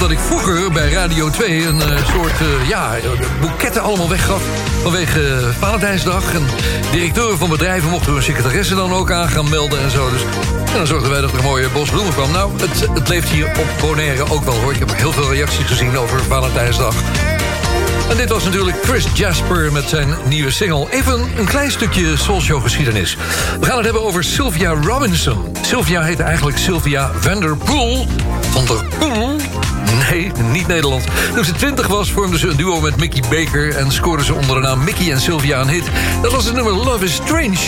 dat 0.00 0.10
ik 0.10 0.18
vroeger 0.18 0.72
bij 0.72 0.90
Radio 0.90 1.30
2 1.30 1.66
een 1.66 1.82
eh, 1.82 2.06
soort 2.06 2.40
eh, 2.40 2.68
ja, 2.68 2.96
boeketten 3.40 3.82
allemaal 3.82 4.08
weggaf 4.08 4.42
vanwege 4.82 5.20
eh, 5.20 5.48
Valentijnsdag. 5.58 6.34
En 6.34 6.46
directeuren 6.92 7.38
van 7.38 7.48
bedrijven 7.48 7.90
mochten 7.90 8.12
hun 8.12 8.22
secretaresse 8.22 8.74
dan 8.74 8.92
ook 8.92 9.10
aan 9.10 9.28
gaan 9.28 9.48
melden 9.48 9.80
en 9.80 9.90
zo. 9.90 10.10
Dus 10.10 10.22
en 10.66 10.76
dan 10.76 10.86
zorgden 10.86 11.10
wij 11.10 11.20
dat 11.20 11.32
er 11.32 11.38
een 11.38 11.44
mooie 11.44 11.68
bos 11.68 11.90
bloemen 11.90 12.12
kwam. 12.12 12.30
Nou, 12.32 12.50
het, 12.60 12.88
het 12.94 13.08
leeft 13.08 13.28
hier 13.28 13.46
op 13.46 13.66
Bonaire 13.80 14.32
ook 14.32 14.44
wel 14.44 14.54
hoor. 14.54 14.72
Ik 14.72 14.78
heb 14.78 14.96
heel 14.96 15.12
veel 15.12 15.32
reacties 15.32 15.66
gezien 15.66 15.98
over 15.98 16.22
Valentijnsdag. 16.22 16.94
En 18.10 18.16
dit 18.16 18.28
was 18.28 18.44
natuurlijk 18.44 18.76
Chris 18.82 19.06
Jasper 19.14 19.72
met 19.72 19.88
zijn 19.88 20.14
nieuwe 20.28 20.50
single. 20.50 20.86
Even 20.90 21.28
een 21.38 21.46
klein 21.46 21.70
stukje 21.70 22.16
Soulshow 22.16 22.62
geschiedenis. 22.62 23.16
We 23.60 23.66
gaan 23.66 23.76
het 23.76 23.84
hebben 23.84 24.04
over 24.04 24.24
Sylvia 24.24 24.70
Robinson. 24.70 25.56
Sylvia 25.62 26.02
heette 26.02 26.22
eigenlijk 26.22 26.58
Sylvia 26.58 27.10
Vanderpool. 27.20 28.06
Van 28.50 28.64
der 28.66 28.84
Poel. 28.98 29.36
Nee, 30.10 30.32
niet 30.52 30.66
Nederlands. 30.66 31.04
Toen 31.34 31.44
ze 31.44 31.52
20 31.52 31.86
was, 31.86 32.12
vormden 32.12 32.38
ze 32.38 32.48
een 32.48 32.56
duo 32.56 32.80
met 32.80 32.96
Mickey 32.96 33.22
Baker... 33.30 33.76
en 33.76 33.92
scoorden 33.92 34.26
ze 34.26 34.34
onder 34.34 34.54
de 34.54 34.60
naam 34.60 34.84
Mickey 34.84 35.12
en 35.12 35.20
Sylvia 35.20 35.60
een 35.60 35.68
hit. 35.68 35.84
Dat 36.22 36.32
was 36.32 36.44
het 36.44 36.54
nummer 36.54 36.72
Love 36.72 37.04
is 37.04 37.14
Strange. 37.14 37.58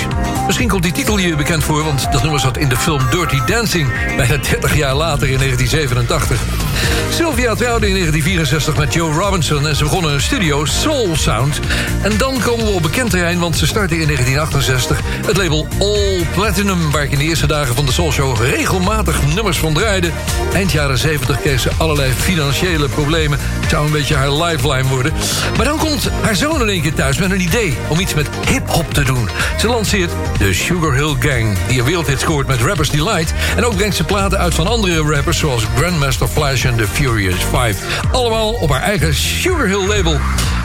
Misschien 0.46 0.68
komt 0.68 0.82
die 0.82 0.92
titel 0.92 1.18
je 1.18 1.36
bekend 1.36 1.64
voor... 1.64 1.84
want 1.84 2.12
dat 2.12 2.22
nummer 2.22 2.40
zat 2.40 2.56
in 2.56 2.68
de 2.68 2.76
film 2.76 3.00
Dirty 3.10 3.38
Dancing... 3.46 3.88
bijna 4.16 4.36
30 4.36 4.76
jaar 4.76 4.94
later 4.94 5.28
in 5.28 5.38
1987. 5.38 6.61
Sylvia 7.10 7.54
trouwde 7.54 7.88
in 7.88 7.94
1964 7.94 8.76
met 8.76 8.94
Joe 8.94 9.12
Robinson... 9.12 9.68
en 9.68 9.76
ze 9.76 9.84
begonnen 9.84 10.12
een 10.12 10.20
studio, 10.20 10.64
Soul 10.64 11.16
Sound. 11.16 11.60
En 12.02 12.18
dan 12.18 12.40
komen 12.40 12.66
we 12.66 12.72
op 12.72 12.82
bekend 12.82 13.10
terrein... 13.10 13.38
want 13.38 13.56
ze 13.56 13.66
startte 13.66 13.98
in 13.98 14.06
1968 14.06 15.00
het 15.26 15.36
label 15.36 15.66
All 15.78 16.26
Platinum... 16.34 16.90
waar 16.90 17.02
ik 17.02 17.12
in 17.12 17.18
de 17.18 17.24
eerste 17.24 17.46
dagen 17.46 17.74
van 17.74 17.86
de 17.86 17.92
Soul 17.92 18.12
Show 18.12 18.36
regelmatig 18.40 19.34
nummers 19.34 19.58
van 19.58 19.74
draaide. 19.74 20.10
Eind 20.54 20.72
jaren 20.72 20.98
70 20.98 21.40
kreeg 21.40 21.60
ze 21.60 21.70
allerlei 21.78 22.12
financiële 22.12 22.88
problemen. 22.88 23.38
Zou 23.72 23.86
een 23.86 23.92
beetje 23.92 24.14
haar 24.14 24.32
lifeline 24.32 24.88
worden. 24.88 25.12
Maar 25.56 25.64
dan 25.64 25.78
komt 25.78 26.08
haar 26.22 26.36
zoon 26.36 26.60
in 26.60 26.68
één 26.68 26.82
keer 26.82 26.94
thuis 26.94 27.18
met 27.18 27.30
een 27.30 27.40
idee... 27.40 27.76
om 27.88 28.00
iets 28.00 28.14
met 28.14 28.28
hip-hop 28.46 28.94
te 28.94 29.02
doen. 29.02 29.28
Ze 29.58 29.66
lanceert 29.66 30.10
de 30.38 30.52
Sugar 30.52 30.92
Hill 30.92 31.16
Gang... 31.18 31.56
die 31.68 31.78
een 31.78 31.84
wereldhit 31.84 32.20
scoort 32.20 32.46
met 32.46 32.60
Rappers 32.60 32.90
Delight... 32.90 33.34
en 33.56 33.64
ook 33.64 33.76
brengt 33.76 33.96
ze 33.96 34.04
platen 34.04 34.38
uit 34.38 34.54
van 34.54 34.66
andere 34.66 35.14
rappers... 35.14 35.38
zoals 35.38 35.66
Grandmaster 35.76 36.28
Flash 36.28 36.64
en 36.64 36.76
The 36.76 36.86
Furious 36.86 37.40
Five. 37.40 37.74
Allemaal 38.12 38.52
op 38.52 38.70
haar 38.70 38.82
eigen 38.82 39.14
Sugar 39.14 39.66
Hill 39.66 39.86
label. 39.86 40.18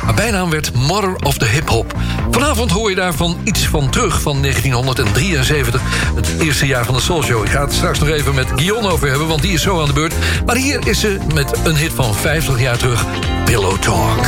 Haar 0.06 0.14
bijnaam 0.14 0.50
werd 0.50 0.74
Mother 0.74 1.16
of 1.16 1.38
the 1.38 1.46
Hip 1.46 1.70
Hop. 1.70 1.94
Vanavond 2.38 2.72
hoor 2.72 2.90
je 2.90 2.96
daarvan 2.96 3.38
iets 3.44 3.68
van 3.68 3.90
terug 3.90 4.22
van 4.22 4.42
1973. 4.42 5.82
Het 6.16 6.42
eerste 6.42 6.66
jaar 6.66 6.86
van 6.86 6.94
de 6.94 7.02
Soul 7.02 7.24
Show. 7.24 7.44
Ik 7.44 7.50
ga 7.50 7.62
het 7.62 7.74
straks 7.74 8.00
nog 8.00 8.10
even 8.10 8.36
met 8.36 8.48
Guillaume 8.56 8.90
over 8.90 9.10
hebben, 9.10 9.28
want 9.28 9.42
die 9.42 9.54
is 9.54 9.62
zo 9.62 9.82
aan 9.82 9.88
de 9.88 9.94
beurt. 9.94 10.14
Maar 10.46 10.56
hier 10.56 10.88
is 10.88 11.00
ze 11.00 11.18
met 11.34 11.60
een 11.64 11.76
hit 11.76 11.94
van 11.94 12.16
50 12.16 12.60
jaar 12.60 12.78
terug. 12.78 13.06
Pillow 13.46 13.78
Talk. 13.78 14.26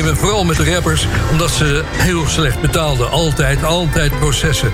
Vooral 0.00 0.44
met 0.44 0.56
de 0.56 0.72
rappers... 0.74 1.06
omdat 1.30 1.50
ze 1.50 1.82
heel 1.92 2.26
slecht 2.26 2.60
betaalden. 2.60 3.10
Altijd, 3.10 3.64
altijd 3.64 4.18
processen. 4.18 4.72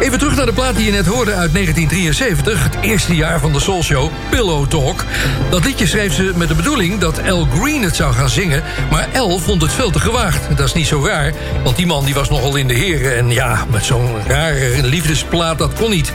Even 0.00 0.18
terug 0.18 0.36
naar 0.36 0.46
de 0.46 0.52
plaat 0.52 0.76
die 0.76 0.84
je 0.84 0.90
net 0.90 1.06
hoorde 1.06 1.34
uit 1.34 1.52
1973... 1.52 2.62
het 2.62 2.76
eerste 2.80 3.14
jaar 3.14 3.40
van 3.40 3.52
de 3.52 3.60
Soul 3.60 3.82
Show, 3.82 4.10
Pillow 4.30 4.66
Talk. 4.66 5.04
Dat 5.50 5.64
liedje 5.64 5.86
schreef 5.86 6.14
ze 6.14 6.32
met 6.36 6.48
de 6.48 6.54
bedoeling 6.54 6.98
dat 6.98 7.20
Al 7.28 7.46
Green 7.58 7.82
het 7.82 7.96
zou 7.96 8.12
gaan 8.12 8.28
zingen... 8.28 8.62
maar 8.90 9.08
Al 9.16 9.38
vond 9.38 9.62
het 9.62 9.72
veel 9.72 9.90
te 9.90 10.00
gewaagd. 10.00 10.56
Dat 10.56 10.66
is 10.66 10.74
niet 10.74 10.86
zo 10.86 11.04
raar, 11.06 11.32
want 11.64 11.76
die 11.76 11.86
man 11.86 12.04
die 12.04 12.14
was 12.14 12.30
nogal 12.30 12.56
in 12.56 12.68
de 12.68 12.74
heren... 12.74 13.16
en 13.16 13.30
ja, 13.30 13.66
met 13.70 13.84
zo'n 13.84 14.10
rare 14.26 14.82
liefdesplaat, 14.82 15.58
dat 15.58 15.72
kon 15.72 15.90
niet. 15.90 16.12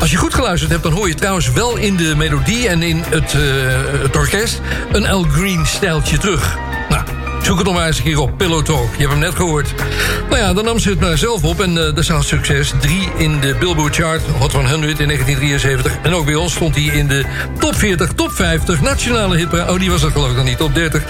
Als 0.00 0.10
je 0.10 0.16
goed 0.16 0.34
geluisterd 0.34 0.70
hebt, 0.70 0.82
dan 0.82 0.92
hoor 0.92 1.08
je 1.08 1.14
trouwens 1.14 1.52
wel 1.52 1.76
in 1.76 1.96
de 1.96 2.14
melodie... 2.16 2.68
en 2.68 2.82
in 2.82 3.02
het, 3.08 3.34
eh, 3.34 3.40
het 4.02 4.16
orkest 4.16 4.60
een 4.92 5.06
Al 5.06 5.22
Green 5.22 5.66
stijltje 5.66 6.18
terug. 6.18 6.67
Zoek 7.48 7.56
het 7.56 7.66
nog 7.66 7.76
maar 7.76 7.86
eens 7.86 7.98
een 7.98 8.04
keer 8.04 8.20
op, 8.20 8.36
Pillow 8.36 8.64
Talk. 8.64 8.88
Je 8.92 8.98
hebt 8.98 9.10
hem 9.10 9.18
net 9.18 9.34
gehoord. 9.34 9.74
Nou 10.28 10.42
ja, 10.42 10.52
dan 10.52 10.64
nam 10.64 10.78
ze 10.78 10.90
het 10.90 11.00
maar 11.00 11.18
zelf 11.18 11.44
op 11.44 11.60
en 11.60 11.70
uh, 11.70 11.76
dat 11.76 11.98
is 11.98 12.10
al 12.10 12.22
succes. 12.22 12.72
Drie 12.80 13.08
in 13.16 13.40
de 13.40 13.56
Billboard 13.58 13.94
Chart, 13.94 14.22
Hot 14.38 14.52
100 14.52 14.72
in 14.72 15.06
1973. 15.06 15.98
En 16.02 16.14
ook 16.14 16.24
bij 16.24 16.34
ons 16.34 16.52
stond 16.52 16.74
hij 16.74 16.84
in 16.84 17.06
de 17.06 17.24
top 17.58 17.74
40, 17.74 18.12
top 18.12 18.32
50, 18.32 18.80
nationale 18.80 19.36
hitparade. 19.36 19.72
Oh, 19.72 19.78
die 19.78 19.90
was 19.90 20.00
dat 20.00 20.12
geloof 20.12 20.30
ik 20.30 20.36
nog 20.36 20.44
niet, 20.44 20.58
top 20.58 20.74
30. 20.74 21.02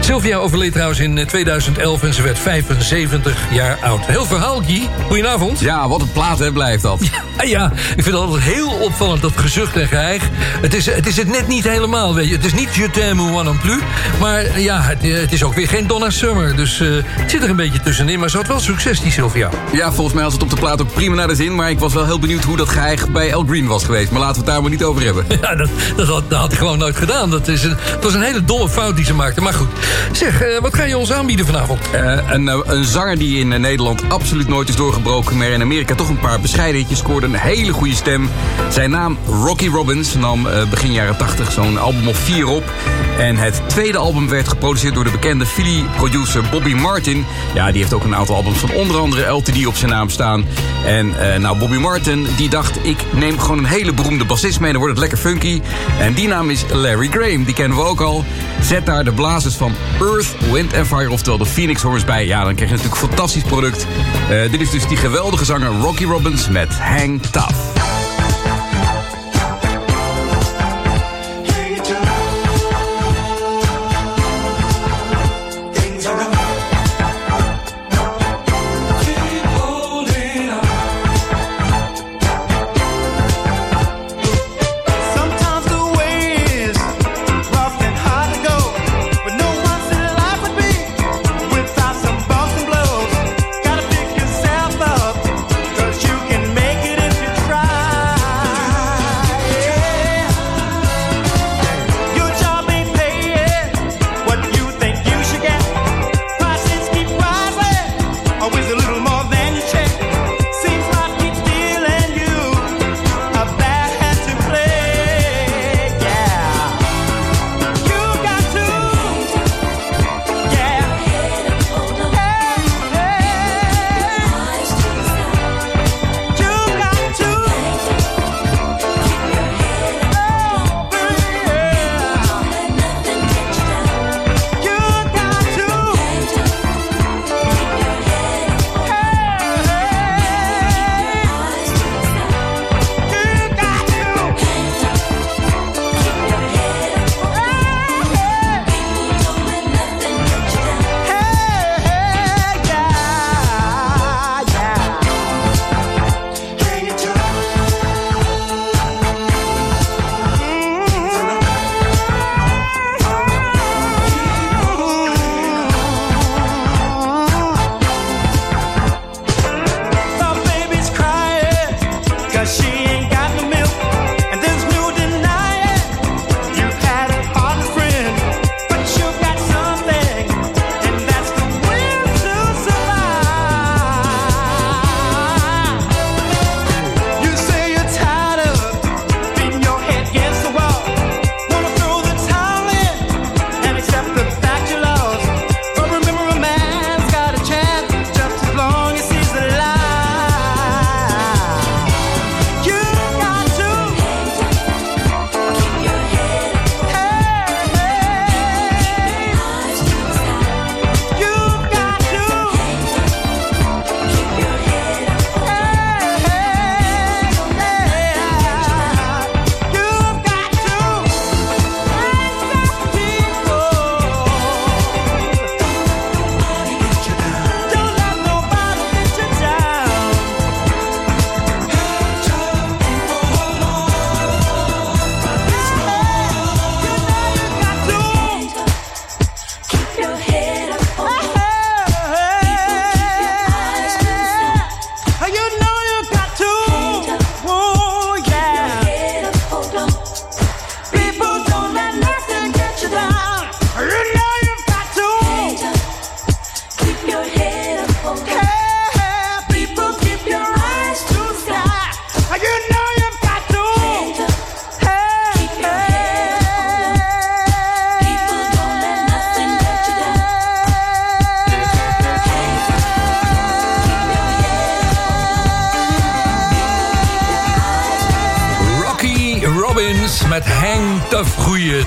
Sylvia 0.00 0.36
overleed 0.36 0.72
trouwens 0.72 1.00
in 1.00 1.26
2011 1.26 2.02
en 2.02 2.14
ze 2.14 2.22
werd 2.22 2.38
75 2.38 3.36
jaar 3.52 3.78
oud. 3.80 4.06
Heel 4.06 4.24
verhaal, 4.24 4.62
Guy. 4.62 4.88
Goedenavond. 5.06 5.60
Ja, 5.60 5.88
wat 5.88 6.00
een 6.00 6.12
plaat 6.12 6.38
hè, 6.38 6.52
blijft 6.52 6.82
dat. 6.82 6.98
Ja, 7.12 7.22
ja, 7.44 7.72
ik 7.72 8.02
vind 8.02 8.04
het 8.04 8.14
altijd 8.14 8.42
heel 8.42 8.68
opvallend, 8.68 9.22
dat 9.22 9.32
gezucht 9.36 9.76
en 9.76 9.88
geheig. 9.88 10.22
Het 10.60 10.74
is, 10.74 10.86
het 10.86 11.06
is 11.06 11.16
het 11.16 11.28
net 11.28 11.48
niet 11.48 11.64
helemaal, 11.68 12.14
weet 12.14 12.28
je. 12.28 12.34
Het 12.34 12.44
is 12.44 12.54
niet 12.54 12.74
Je 12.74 12.90
t'aime 12.90 13.22
ou 13.22 13.44
non 13.44 13.58
plus. 13.58 13.80
Maar 14.20 14.60
ja, 14.60 14.80
het, 14.82 15.02
het 15.02 15.32
is 15.32 15.42
ook 15.42 15.54
weer 15.54 15.68
geen 15.68 15.86
Donna 15.86 16.10
Summer. 16.10 16.56
Dus 16.56 16.80
eh, 16.80 16.88
het 17.04 17.30
zit 17.30 17.42
er 17.42 17.50
een 17.50 17.56
beetje 17.56 17.80
tussenin. 17.80 18.18
Maar 18.18 18.30
ze 18.30 18.36
had 18.36 18.46
wel 18.46 18.60
succes, 18.60 19.00
die 19.00 19.12
Sylvia. 19.12 19.50
Ja, 19.72 19.92
volgens 19.92 20.14
mij 20.14 20.24
was 20.24 20.32
het 20.32 20.42
op 20.42 20.50
de 20.50 20.56
plaat 20.56 20.80
ook 20.80 20.92
prima 20.92 21.14
naar 21.14 21.28
de 21.28 21.34
zin. 21.34 21.54
Maar 21.54 21.70
ik 21.70 21.78
was 21.78 21.94
wel 21.94 22.04
heel 22.04 22.18
benieuwd 22.18 22.44
hoe 22.44 22.56
dat 22.56 22.68
geheig 22.68 23.08
bij 23.08 23.30
El 23.30 23.44
Green 23.48 23.66
was 23.66 23.84
geweest. 23.84 24.10
Maar 24.10 24.20
laten 24.20 24.34
we 24.34 24.40
het 24.40 24.50
daar 24.50 24.62
maar 24.62 24.70
niet 24.70 24.84
over 24.84 25.02
hebben. 25.02 25.24
Ja, 25.40 25.54
dat, 25.54 25.68
dat, 25.96 26.08
had, 26.08 26.30
dat 26.30 26.38
had 26.38 26.48
hij 26.48 26.58
gewoon 26.58 26.78
nooit 26.78 26.96
gedaan. 26.96 27.30
Dat, 27.30 27.48
is 27.48 27.62
een, 27.64 27.76
dat 27.90 28.02
was 28.02 28.14
een 28.14 28.22
hele 28.22 28.44
domme 28.44 28.68
fout 28.68 28.96
die 28.96 29.04
ze 29.04 29.14
maakte. 29.14 29.40
Maar 29.40 29.54
goed, 29.54 29.68
zeg, 30.12 30.40
eh, 30.42 30.60
wat 30.60 30.74
ga 30.74 30.84
je 30.84 30.98
ons 30.98 31.12
aanbieden 31.12 31.46
vanavond? 31.46 31.80
Eh, 31.92 32.18
een, 32.28 32.46
een 32.66 32.84
zanger 32.84 33.18
die 33.18 33.38
in 33.38 33.48
Nederland 33.60 34.02
absoluut 34.08 34.48
nooit 34.48 34.68
is 34.68 34.76
doorgebroken... 34.76 35.36
maar 35.36 35.48
in 35.48 35.62
Amerika 35.62 35.94
toch 35.94 36.08
een 36.08 36.18
paar 36.18 36.40
bescheidenhetjes 36.40 36.98
scoorde. 36.98 37.25
Een 37.26 37.34
hele 37.34 37.72
goede 37.72 37.94
stem. 37.94 38.28
Zijn 38.70 38.90
naam 38.90 39.18
Rocky 39.26 39.68
Robbins 39.68 40.14
nam 40.14 40.46
eh, 40.46 40.68
begin 40.70 40.92
jaren 40.92 41.16
80 41.16 41.52
zo'n 41.52 41.78
album 41.78 42.08
of 42.08 42.16
vier 42.16 42.46
op. 42.46 42.64
En 43.18 43.36
het 43.36 43.62
tweede 43.66 43.98
album 43.98 44.28
werd 44.28 44.48
geproduceerd 44.48 44.94
door 44.94 45.04
de 45.04 45.10
bekende 45.10 45.46
Philly-producer 45.46 46.44
Bobby 46.50 46.74
Martin. 46.74 47.26
Ja, 47.54 47.70
die 47.70 47.80
heeft 47.80 47.92
ook 47.92 48.04
een 48.04 48.14
aantal 48.14 48.34
albums 48.34 48.58
van 48.58 48.70
onder 48.70 48.96
andere 48.96 49.26
LTD 49.26 49.66
op 49.66 49.76
zijn 49.76 49.90
naam 49.90 50.10
staan. 50.10 50.44
En 50.84 51.32
eh, 51.32 51.40
nou, 51.40 51.58
Bobby 51.58 51.76
Martin 51.76 52.26
die 52.36 52.48
dacht... 52.48 52.78
ik 52.82 52.98
neem 53.12 53.38
gewoon 53.38 53.58
een 53.58 53.64
hele 53.64 53.92
beroemde 53.92 54.24
bassist 54.24 54.60
mee... 54.60 54.72
dan 54.72 54.80
wordt 54.80 54.98
het 54.98 55.08
lekker 55.08 55.30
funky. 55.30 55.60
En 56.00 56.14
die 56.14 56.28
naam 56.28 56.50
is 56.50 56.64
Larry 56.72 57.08
Graham, 57.08 57.44
die 57.44 57.54
kennen 57.54 57.78
we 57.78 57.84
ook 57.84 58.00
al. 58.00 58.24
Zet 58.60 58.86
daar 58.86 59.04
de 59.04 59.12
blazers 59.12 59.54
van 59.54 59.74
Earth, 60.00 60.36
Wind 60.52 60.72
Fire... 60.86 61.10
oftewel 61.10 61.38
de 61.38 61.46
Phoenix 61.46 61.82
Horns 61.82 62.04
bij. 62.04 62.26
Ja, 62.26 62.44
dan 62.44 62.54
krijg 62.54 62.70
je 62.70 62.76
natuurlijk 62.76 63.02
een 63.02 63.08
fantastisch 63.08 63.42
product. 63.42 63.86
Eh, 64.30 64.50
dit 64.50 64.60
is 64.60 64.70
dus 64.70 64.88
die 64.88 64.96
geweldige 64.96 65.44
zanger 65.44 65.70
Rocky 65.80 66.04
Robbins 66.04 66.48
met 66.48 66.78
Hang 66.78 67.22
Tough. 67.22 67.65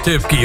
Goeie 0.09 0.38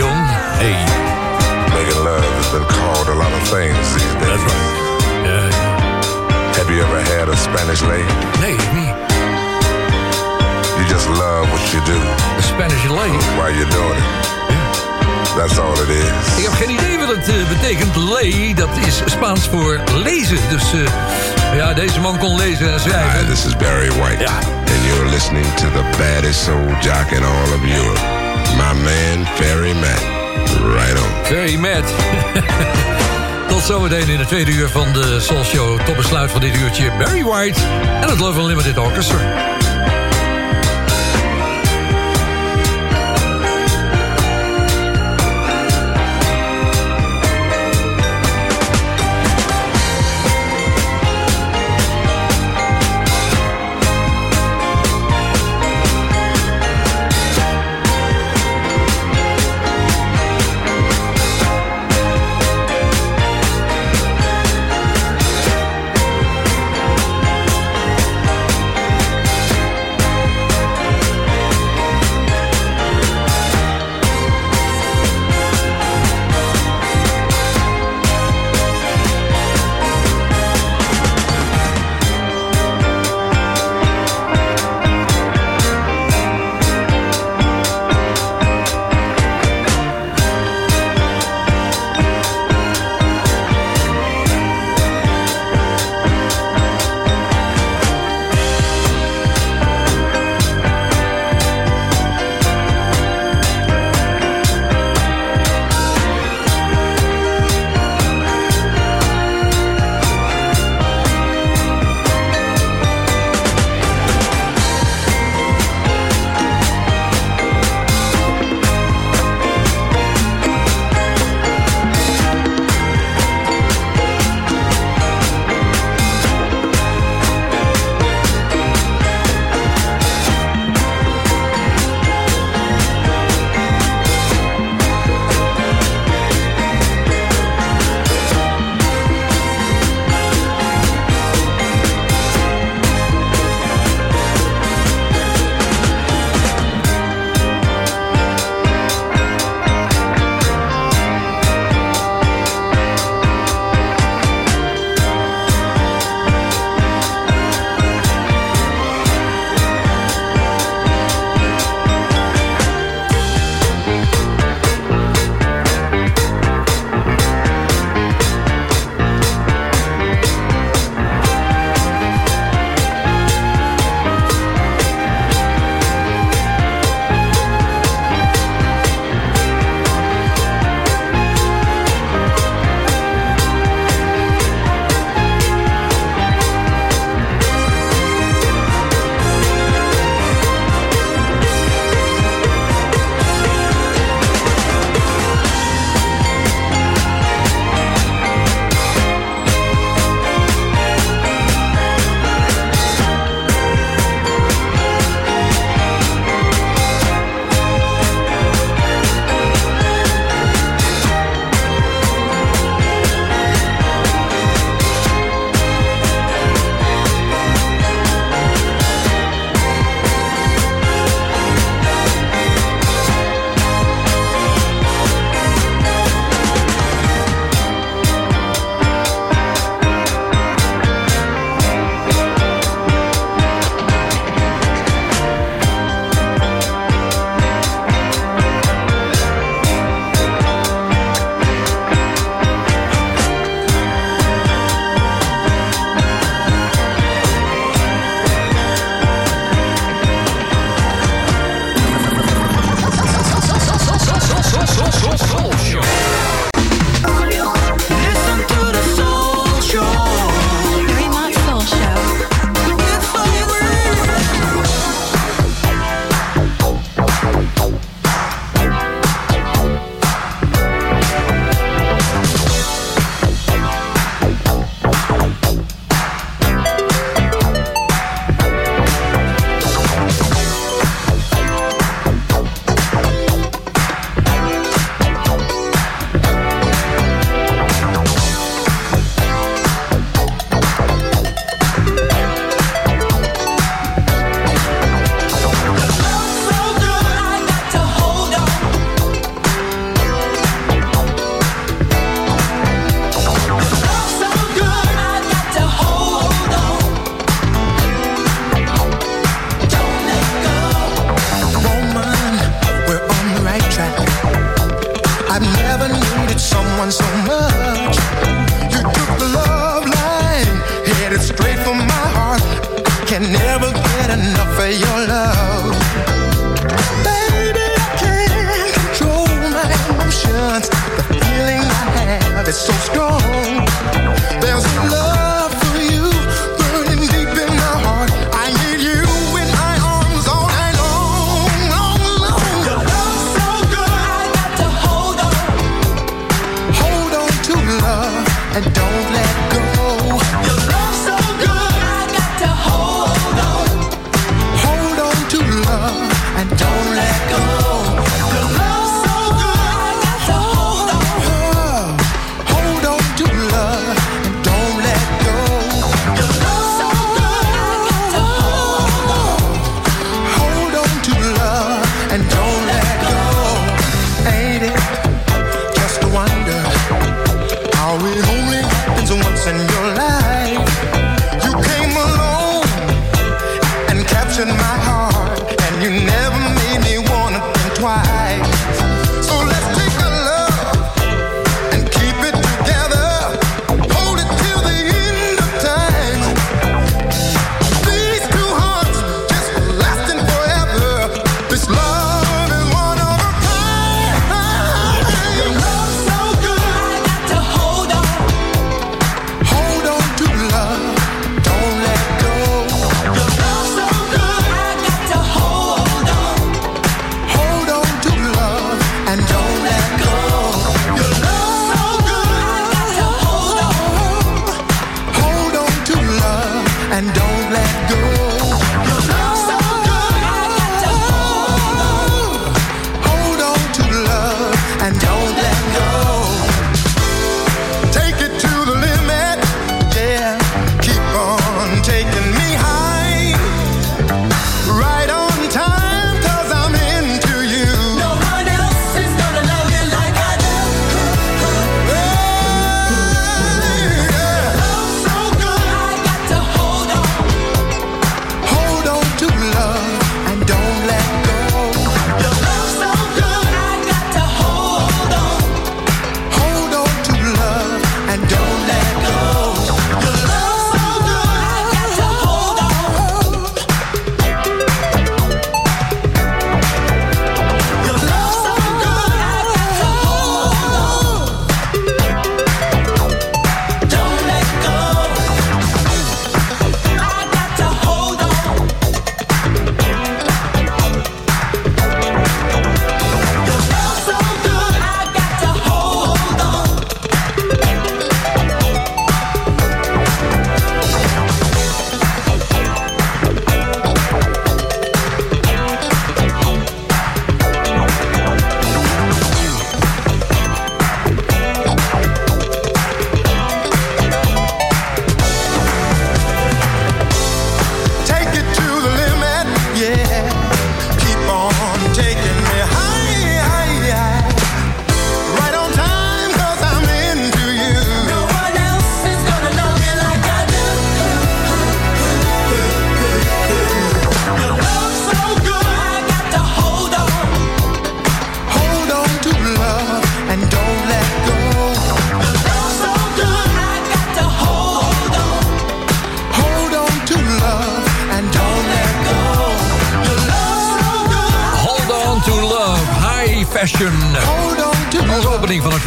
Soul. 35.25 35.79
Tot 35.85 35.97
besluit 35.97 36.31
van 36.31 36.41
dit 36.41 36.57
uurtje 36.57 36.93
Barry 36.99 37.25
White 37.25 37.61
en 38.01 38.09
het 38.09 38.19
Love 38.19 38.41
Unlimited 38.41 38.79
Orchestra. 38.79 39.64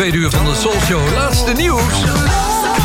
Tweede 0.10 0.26
uur 0.26 0.32
van 0.32 0.46
de 0.46 0.56
Soul 0.56 0.82
Show. 0.86 1.14
Laatste 1.14 1.52
nieuws 1.52 1.94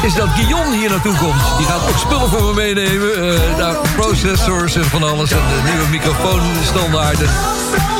is 0.03 0.15
dat 0.15 0.29
Guillaume 0.29 0.77
hier 0.77 0.91
naartoe 0.91 1.17
komt. 1.17 1.57
Die 1.57 1.67
gaat 1.67 1.89
ook 1.89 1.99
spullen 1.99 2.29
voor 2.29 2.43
me 2.43 2.55
meenemen. 2.55 3.41
Nou, 3.57 3.77
processors 3.97 4.75
en 4.75 4.85
van 4.85 5.03
alles. 5.03 5.31
En 5.31 5.39
de 5.39 5.71
nieuwe 5.71 5.89
microfoonstandaarden. 5.89 7.29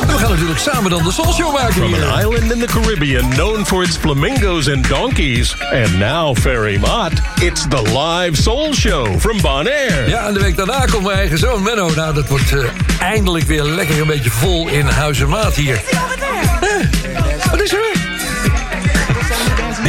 En 0.01 0.07
we 0.07 0.19
gaan 0.19 0.31
natuurlijk 0.31 0.59
samen 0.59 0.91
dan 0.91 1.03
de 1.03 1.13
Soul 1.13 1.33
Show 1.33 1.53
maken 1.53 1.73
From 1.73 1.95
hier. 1.95 2.09
an 2.09 2.21
island 2.21 2.53
in 2.53 2.59
the 2.59 2.67
Caribbean 2.67 3.31
known 3.31 3.65
for 3.67 3.83
its 3.83 3.97
flamingos 3.97 4.69
and 4.69 4.89
donkeys. 4.89 5.57
And 5.73 5.99
now, 5.99 6.37
Ferry 6.37 6.79
Mott, 6.79 7.13
it's 7.41 7.67
the 7.69 7.83
live 7.83 8.43
soul 8.43 8.73
show 8.73 9.19
from 9.19 9.41
Bonaire. 9.41 10.09
Ja, 10.09 10.27
en 10.27 10.35
de 10.35 10.41
week 10.41 10.57
daarna 10.57 10.85
komt 10.85 11.05
mijn 11.05 11.19
eigen 11.19 11.39
zoon 11.39 11.63
Menno. 11.63 11.91
Nou, 11.95 12.15
dat 12.15 12.29
wordt 12.29 12.53
eh, 12.53 12.65
eindelijk 13.01 13.45
weer 13.45 13.63
lekker 13.63 14.01
een 14.01 14.07
beetje 14.07 14.31
vol 14.31 14.69
in 14.69 14.87
huis 14.87 15.21
en 15.21 15.29
maat 15.29 15.55
hier. 15.55 15.81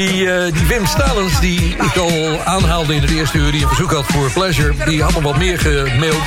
Die, 0.10 0.32
eh, 0.32 0.54
die 0.54 0.68
Wim 0.68 0.86
Stalens, 0.86 1.40
die 1.40 1.76
ik 1.76 1.98
al 1.98 2.42
aanhaalde 2.44 2.96
in 2.96 3.02
het 3.02 3.12
eerste 3.12 3.38
uur... 3.38 3.52
die 3.52 3.62
een 3.62 3.68
verzoek 3.68 3.92
had 3.92 4.06
voor 4.06 4.32
Pleasure, 4.32 4.74
die 4.86 5.04
had 5.04 5.14
nog 5.14 5.24
wat 5.24 5.38
meer 5.38 5.60
gemaild. 5.60 6.22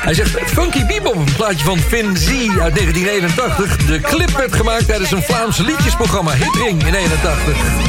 Hij 0.00 0.14
zegt, 0.14 0.30
Funky 0.46 0.86
Bebop, 0.86 1.16
een 1.16 1.34
plaatje 1.36 1.64
van 1.64 1.78
Finn 1.78 2.16
Z 2.16 2.28
uit 2.60 2.74
1981. 2.74 3.76
De 3.76 4.00
clip 4.00 4.30
werd 4.30 4.54
gemaakt 4.54 4.86
tijdens 4.86 5.10
een 5.10 5.22
Vlaams 5.22 5.58
liedjesprogramma 5.58 6.32
Hitring 6.32 6.86
in 6.86 6.94
81. 6.94 7.87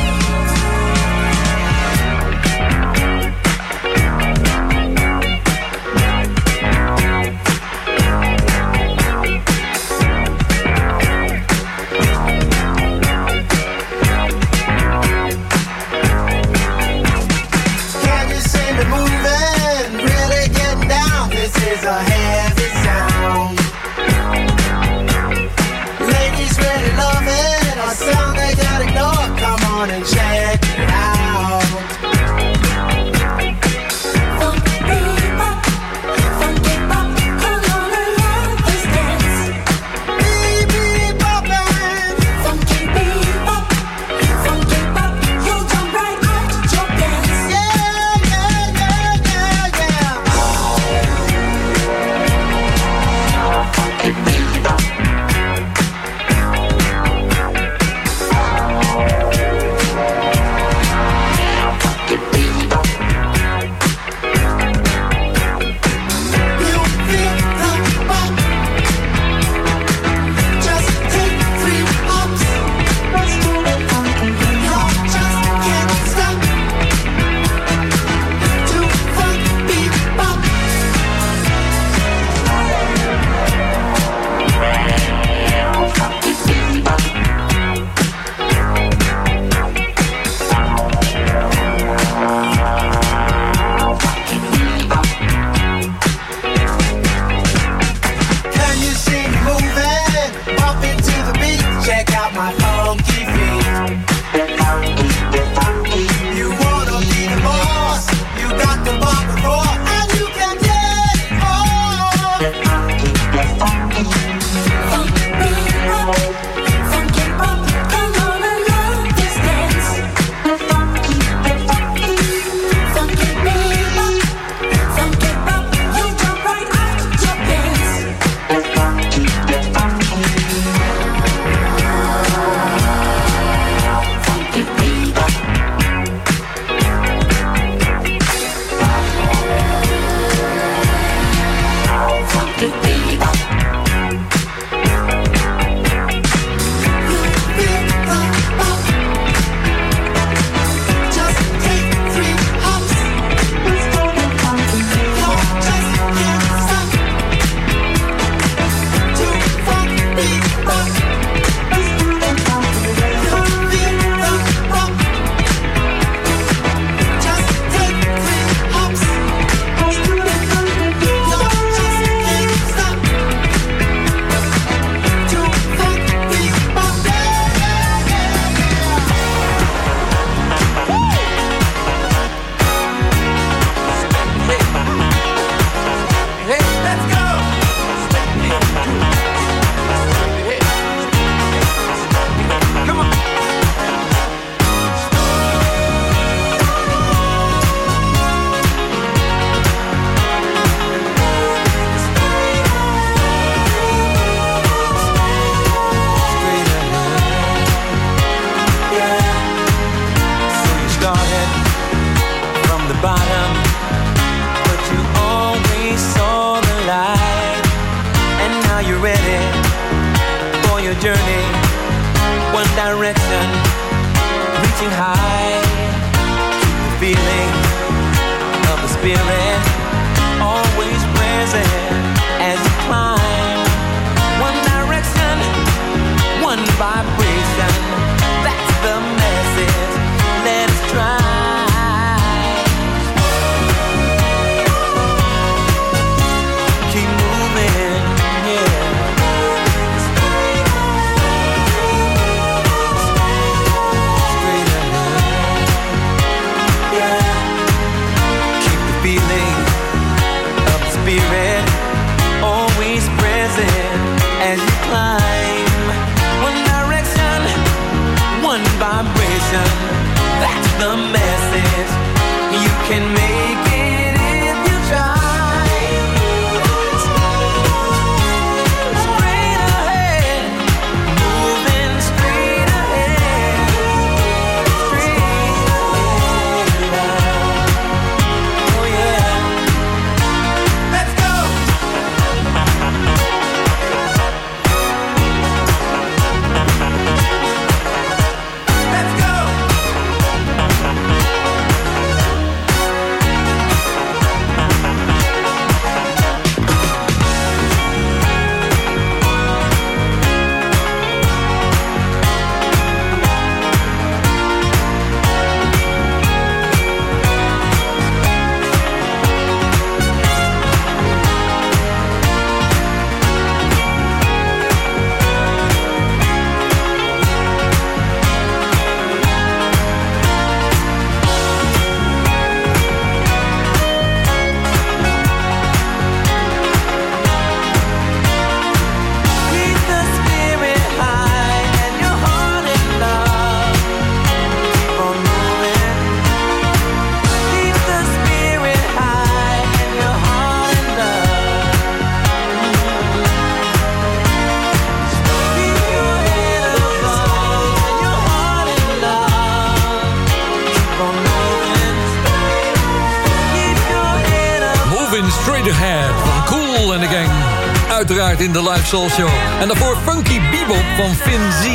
Uiteraard 368.09 368.41
in 368.41 368.51
de 368.51 368.69
Live 368.69 368.85
Soul 368.85 369.09
Show. 369.09 369.29
En 369.59 369.67
daarvoor 369.67 369.97
Funky 370.05 370.39
Bebop 370.51 370.85
van 370.97 371.15
Finn 371.15 371.51
Z. 371.61 371.65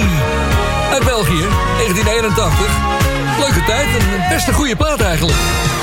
Uit 0.92 1.04
België, 1.04 1.44
1981. 1.76 2.76
Leuke 3.38 3.64
tijd 3.64 3.86
en 3.86 4.28
best 4.28 4.48
een 4.48 4.54
goede 4.54 4.76
plaat 4.76 5.00
eigenlijk. 5.00 5.38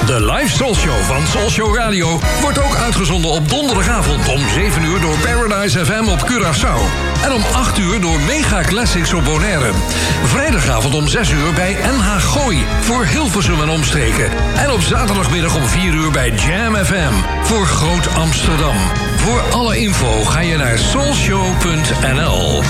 De 0.06 0.26
live 0.26 0.56
Soul 0.56 0.76
Show 0.76 1.02
van 1.02 1.28
Soul 1.28 1.50
Show 1.50 1.76
Radio 1.76 2.20
wordt 2.42 2.60
ook 2.60 2.76
uitgezonden 2.76 3.32
op 3.32 3.50
donderdagavond 3.50 4.28
om 4.28 4.50
7 4.50 4.84
uur 4.84 5.00
door 5.00 5.18
Paradise 5.18 5.86
FM 5.86 6.08
op 6.08 6.30
Curaçao. 6.32 6.80
En 7.24 7.34
om 7.34 7.44
8 7.54 7.78
uur 7.78 8.02
door 8.02 8.20
Mega 8.20 8.62
Classics 8.62 9.14
op 9.14 9.24
Bonaire. 9.24 9.72
Vrijdagavond 10.24 10.96
om 10.96 11.08
6 11.08 11.30
uur 11.30 11.54
bij 11.54 11.74
NH 11.74 12.20
Gooi 12.20 12.66
voor 12.82 13.06
Hilversum 13.06 13.62
en 13.62 13.70
omstreken. 13.70 14.30
En 14.56 14.72
op 14.72 14.82
zaterdagmiddag 14.82 15.56
om 15.56 15.68
4 15.68 15.94
uur 15.94 16.12
bij 16.12 16.30
Jam 16.30 16.76
FM 16.76 17.14
voor 17.44 17.66
Groot 17.66 18.08
Amsterdam. 18.16 18.76
Voor 19.22 19.42
alle 19.52 19.78
info 19.78 20.24
ga 20.24 20.40
je 20.40 20.58
naar 20.58 20.78
soulshow.nl. 20.78 22.62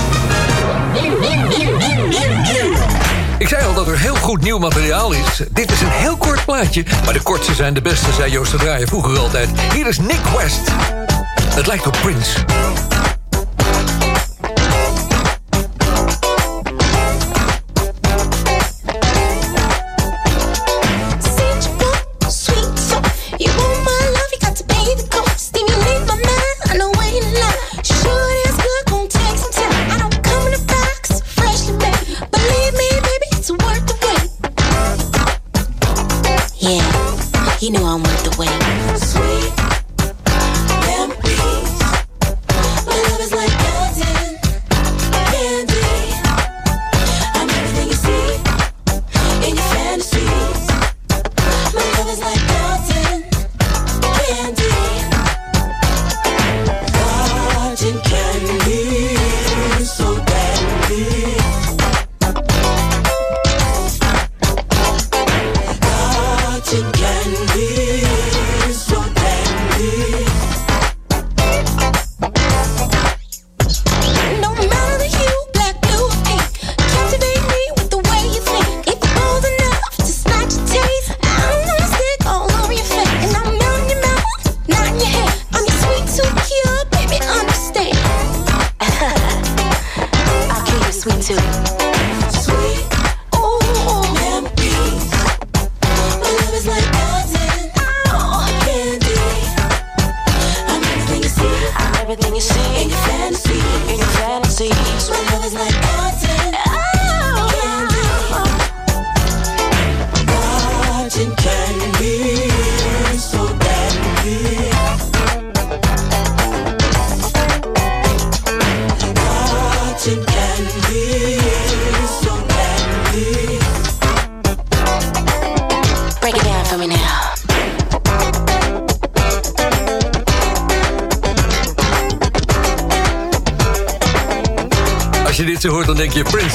Ik 3.38 3.48
zei 3.48 3.66
al 3.66 3.74
dat 3.74 3.88
er 3.88 3.98
heel 3.98 4.14
goed 4.14 4.40
nieuw 4.40 4.58
materiaal 4.58 5.12
is. 5.12 5.42
Dit 5.50 5.70
is 5.70 5.80
een 5.80 5.90
heel 5.90 6.16
kort 6.16 6.44
plaatje, 6.44 6.84
maar 7.04 7.12
de 7.12 7.22
kortste 7.22 7.54
zijn 7.54 7.74
de 7.74 7.82
beste, 7.82 8.12
zei 8.12 8.30
Joost 8.30 8.50
de 8.50 8.56
Draaier 8.56 8.88
vroeger 8.88 9.18
altijd. 9.18 9.48
Hier 9.72 9.86
is 9.86 9.98
Nick 9.98 10.22
West. 10.36 10.70
Het 11.54 11.66
lijkt 11.66 11.86
op 11.86 11.96
Prince. 12.02 12.91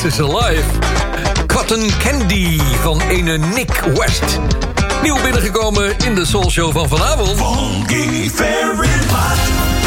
Is 0.04 0.20
Alive. 0.20 0.66
Cotton 1.48 1.90
Candy 2.00 2.60
van 2.82 3.02
ene 3.02 3.38
Nick 3.38 3.84
West. 3.96 4.40
Nieuw 5.02 5.22
binnengekomen 5.22 5.98
in 6.06 6.16
de 6.16 6.26
Soul 6.26 6.50
Show 6.50 6.72
van 6.72 6.90
vanavond. 6.90 7.38
Funky 7.38 8.30
very 8.30 8.88
hot. 9.10 9.38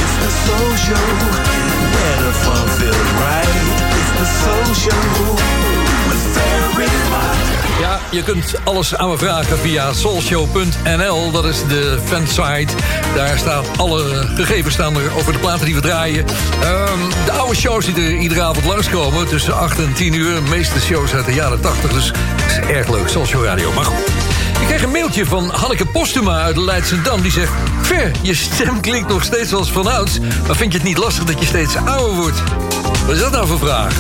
It's 0.01 0.17
the 0.23 0.31
soul 0.47 0.77
show. 0.77 1.07
Where 1.93 2.33
fun 2.33 2.69
feels 2.69 3.11
right. 3.21 3.49
It's 3.99 4.13
the 4.19 4.27
soul 4.43 4.75
show. 4.75 5.40
Je 8.11 8.23
kunt 8.23 8.55
alles 8.65 8.97
aan 8.97 9.09
me 9.09 9.19
vragen 9.19 9.59
via 9.59 9.93
soulshow.nl. 9.93 11.31
Dat 11.31 11.45
is 11.45 11.59
de 11.69 11.99
fansite. 12.05 12.75
Daar 13.15 13.39
staan 13.39 13.65
alle 13.77 14.27
gegevens 14.35 14.75
staan 14.75 14.97
er 14.97 15.17
over 15.17 15.33
de 15.33 15.39
platen 15.39 15.67
die 15.67 15.75
we 15.75 15.81
draaien. 15.81 16.25
Ehm, 16.63 16.99
de 17.25 17.33
oude 17.33 17.57
shows 17.57 17.85
die 17.85 17.95
er 17.95 18.13
iedere 18.13 18.43
avond 18.43 18.67
langskomen. 18.67 19.29
Tussen 19.29 19.59
8 19.59 19.79
en 19.79 19.93
10 19.93 20.15
uur. 20.15 20.35
De 20.35 20.49
meeste 20.49 20.81
shows 20.81 21.15
uit 21.15 21.25
de 21.25 21.35
jaren 21.35 21.61
80. 21.61 21.93
Dus 21.93 22.07
dat 22.07 22.47
is 22.47 22.75
erg 22.77 22.89
leuk. 22.89 23.09
Soulshow 23.09 23.45
Radio. 23.45 23.73
Maar 23.73 23.85
goed. 23.85 24.09
Ik 24.61 24.67
kreeg 24.67 24.83
een 24.83 24.91
mailtje 24.91 25.27
van 25.27 25.51
Hanneke 25.51 25.87
Postuma 25.87 26.43
uit 26.43 26.57
Leidschendam. 26.57 27.21
Die 27.23 27.33
zegt... 27.33 27.53
Ver, 27.83 28.11
je 28.23 28.35
stem 28.35 28.81
klinkt 28.81 29.09
nog 29.09 29.25
steeds 29.25 29.55
als 29.55 29.73
vanouds. 29.73 30.19
Maar 30.47 30.57
vind 30.57 30.73
je 30.73 30.79
het 30.79 30.87
niet 30.87 30.99
lastig 30.99 31.25
dat 31.25 31.41
je 31.41 31.47
steeds 31.47 31.77
ouder 31.77 32.17
wordt? 32.17 32.43
Wat 33.07 33.15
is 33.15 33.21
dat 33.21 33.33
nou 33.33 33.47
voor 33.47 33.59
vraag? 33.59 33.95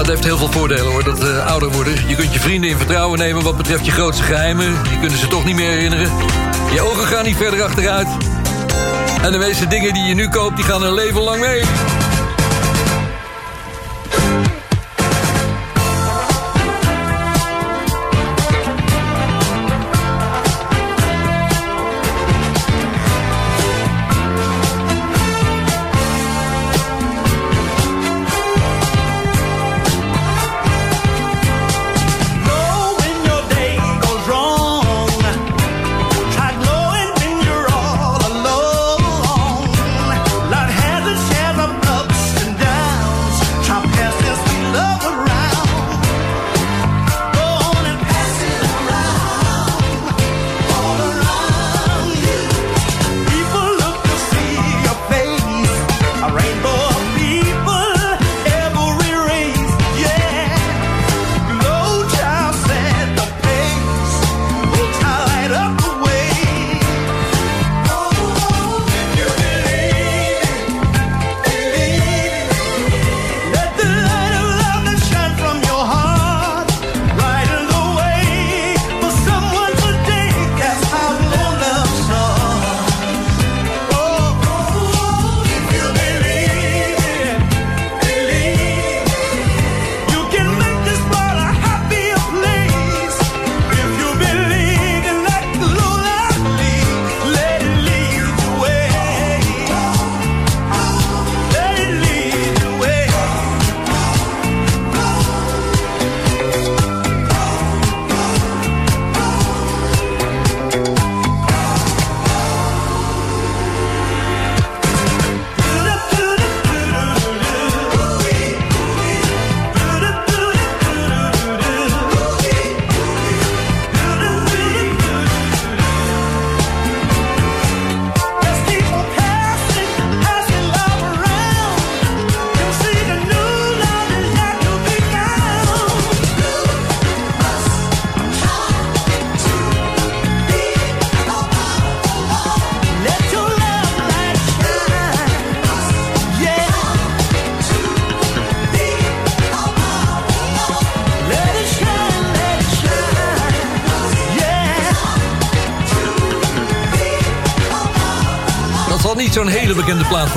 Het 0.00 0.08
heeft 0.08 0.24
heel 0.24 0.36
veel 0.36 0.52
voordelen 0.52 0.92
hoor, 0.92 1.04
dat 1.04 1.24
eh, 1.24 1.46
ouder 1.46 1.70
worden. 1.70 2.08
Je 2.08 2.14
kunt 2.14 2.32
je 2.32 2.40
vrienden 2.40 2.70
in 2.70 2.76
vertrouwen 2.76 3.18
nemen 3.18 3.42
wat 3.42 3.56
betreft 3.56 3.84
je 3.84 3.90
grootste 3.90 4.22
geheimen. 4.22 4.66
Je 4.66 4.98
kunt 5.00 5.12
ze 5.12 5.26
toch 5.26 5.44
niet 5.44 5.54
meer 5.54 5.70
herinneren. 5.70 6.12
Je 6.72 6.80
ogen 6.80 7.06
gaan 7.06 7.24
niet 7.24 7.36
verder 7.36 7.62
achteruit. 7.62 8.08
En 9.22 9.32
de 9.32 9.38
meeste 9.38 9.66
dingen 9.66 9.94
die 9.94 10.02
je 10.02 10.14
nu 10.14 10.28
koopt, 10.28 10.56
die 10.56 10.64
gaan 10.64 10.82
een 10.82 10.94
leven 10.94 11.20
lang 11.20 11.40
mee. 11.40 11.62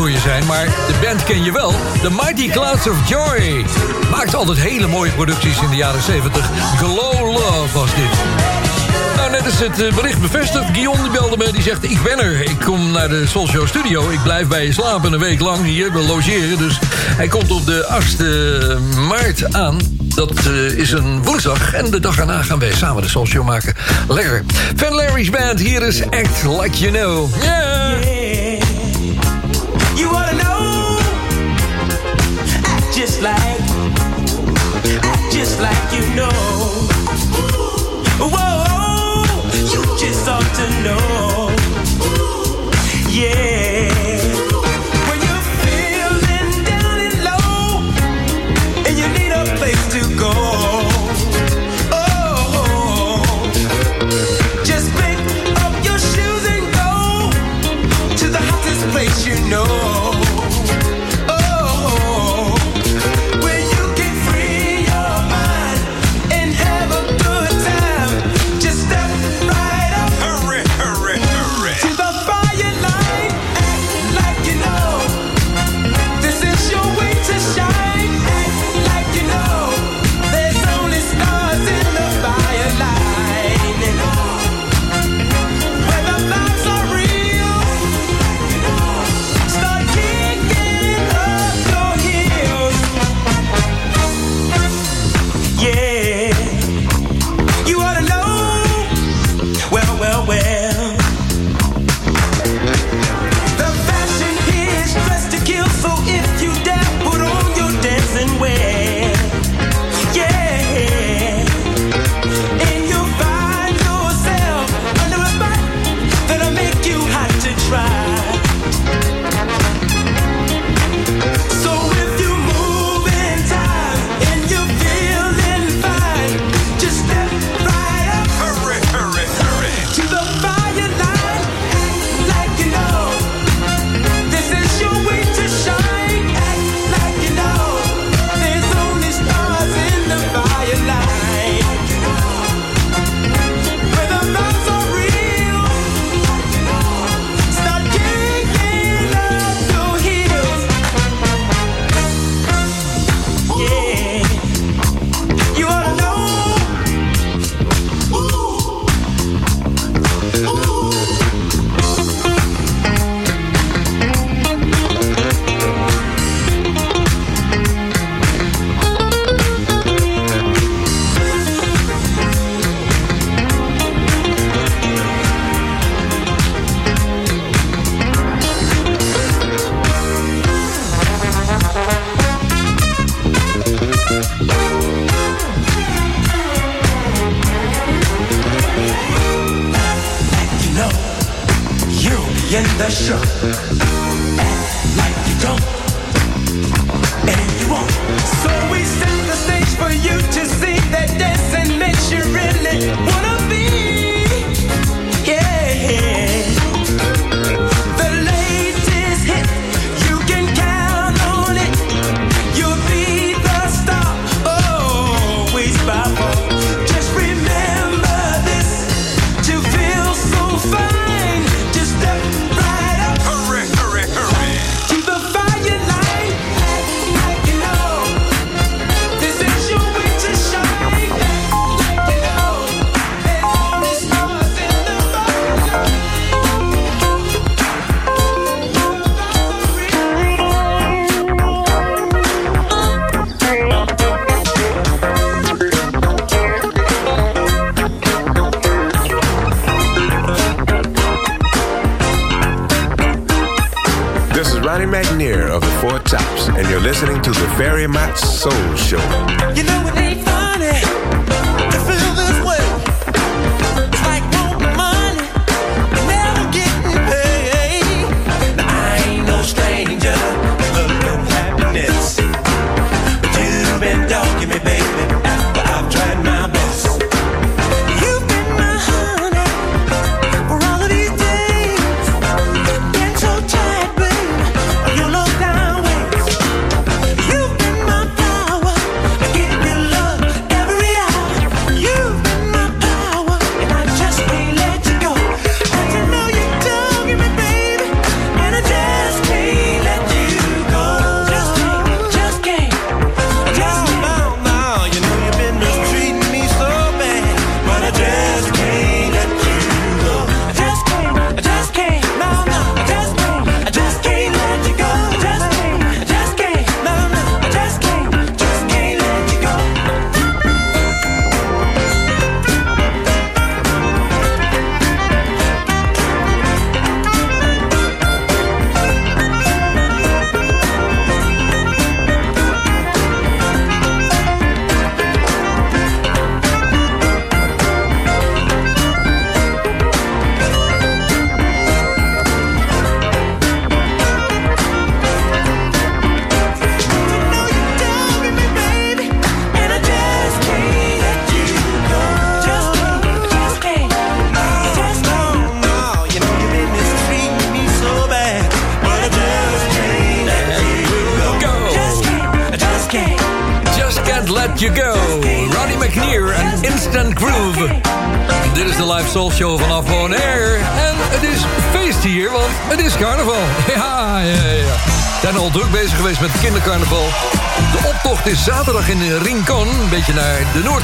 Je 0.01 0.19
zijn, 0.19 0.45
maar 0.45 0.65
de 0.65 0.93
band 1.01 1.23
ken 1.23 1.43
je 1.43 1.51
wel. 1.51 1.73
The 2.01 2.09
Mighty 2.09 2.49
Clouds 2.49 2.87
of 2.87 3.09
Joy. 3.09 3.65
Maakt 4.11 4.35
altijd 4.35 4.57
hele 4.57 4.87
mooie 4.87 5.11
producties 5.11 5.61
in 5.61 5.69
de 5.69 5.75
jaren 5.75 6.01
70. 6.01 6.49
Glow 6.77 7.31
Love 7.31 7.73
was 7.73 7.95
dit. 7.95 8.09
Nou, 9.15 9.31
net 9.31 9.45
is 9.45 9.59
het 9.59 9.81
eh, 9.81 9.93
bericht 9.93 10.21
bevestigd. 10.21 10.65
Guillaume 10.71 11.09
belde 11.09 11.37
me, 11.37 11.51
die 11.51 11.61
zegt... 11.61 11.83
ik 11.83 12.03
ben 12.03 12.19
er, 12.19 12.41
ik 12.41 12.59
kom 12.65 12.91
naar 12.91 13.09
de 13.09 13.27
Soul 13.27 13.47
Show 13.47 13.67
Studio. 13.67 14.09
Ik 14.09 14.23
blijf 14.23 14.47
bij 14.47 14.65
je 14.65 14.73
slapen 14.73 15.13
een 15.13 15.19
week 15.19 15.39
lang 15.39 15.63
hier, 15.65 15.91
logeren. 15.91 16.57
Dus 16.57 16.79
hij 16.91 17.27
komt 17.27 17.51
op 17.51 17.65
de 17.65 18.01
8e 18.01 18.97
maart 19.07 19.53
aan. 19.53 19.77
Dat 20.15 20.45
eh, 20.45 20.77
is 20.77 20.91
een 20.91 21.23
woensdag. 21.23 21.73
En 21.73 21.91
de 21.91 21.99
dag 21.99 22.17
erna 22.17 22.41
gaan 22.41 22.59
wij 22.59 22.73
samen 22.73 23.01
de 23.01 23.09
Soul 23.09 23.25
Show 23.25 23.45
maken. 23.45 23.73
Lekker. 24.07 24.43
Van 24.75 24.93
Larry's 24.93 25.29
Band, 25.29 25.59
hier 25.59 25.81
is 25.81 26.03
Act 26.03 26.43
Like 26.61 26.77
You 26.77 26.91
Know. 26.91 27.29
Yeah! 27.41 27.62
Like, 33.23 33.61
act 35.01 35.31
just 35.31 35.61
like 35.61 35.93
you 35.93 36.05
know. 36.13 36.29
Whoa, 38.19 39.23
you 39.71 39.81
just 39.97 40.27
ought 40.27 40.55
to 40.55 40.83
know. 40.83 41.22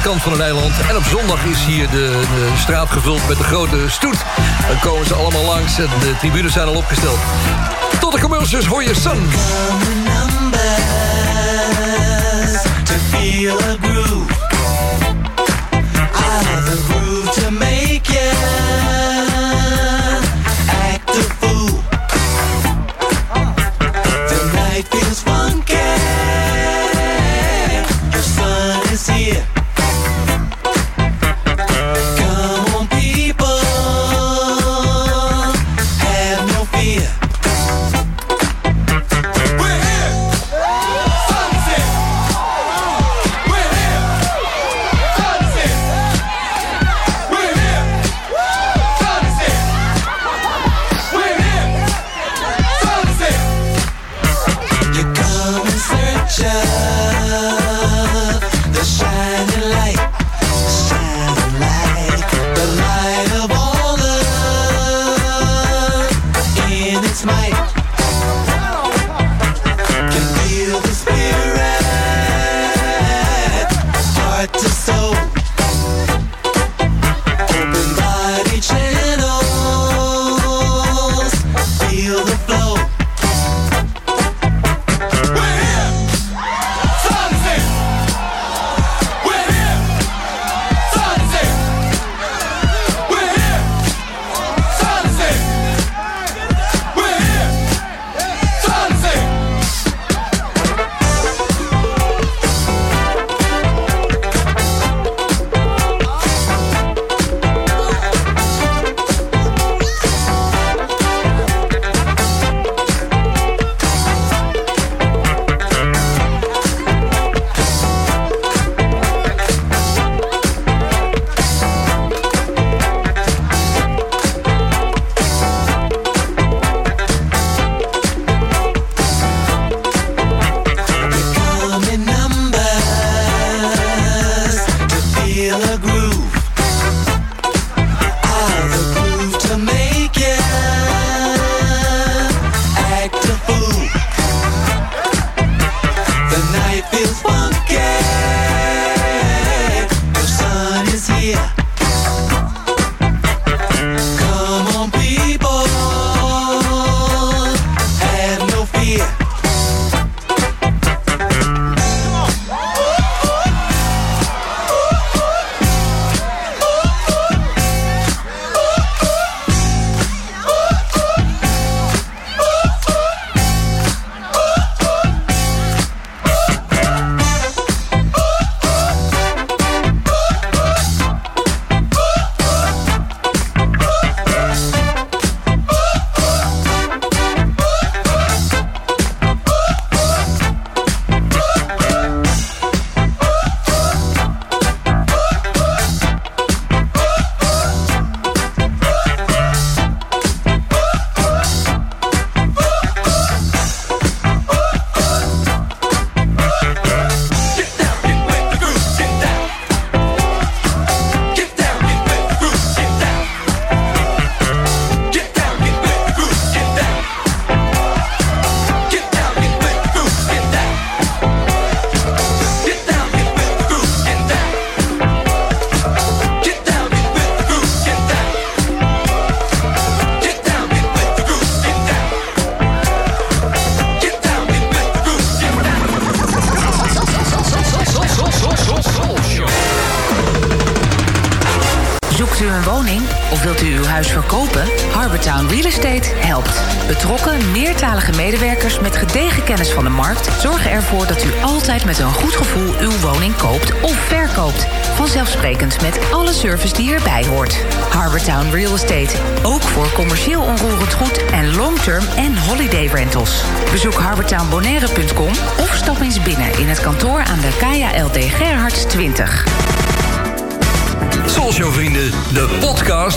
kant 0.02 0.22
van 0.22 0.32
het 0.32 0.40
eiland. 0.40 0.72
En 0.88 0.96
op 0.96 1.04
zondag 1.04 1.44
is 1.44 1.64
hier 1.64 1.90
de, 1.90 2.22
straat 2.58 2.90
gevuld 2.90 3.28
met 3.28 3.36
de 3.36 3.44
grote 3.44 3.84
stoet. 3.88 4.24
Dan 4.68 4.78
komen 4.80 5.06
ze 5.06 5.14
allemaal 5.14 5.44
langs 5.44 5.78
en 5.78 5.88
de 6.00 6.14
tribunes 6.18 6.52
zijn 6.52 6.66
al 6.66 6.74
opgesteld. 6.74 7.18
Tot 8.00 8.12
de 8.12 8.20
commercials 8.20 8.66
hoor 8.66 8.82
je 8.82 8.94
Sun. 8.94 9.28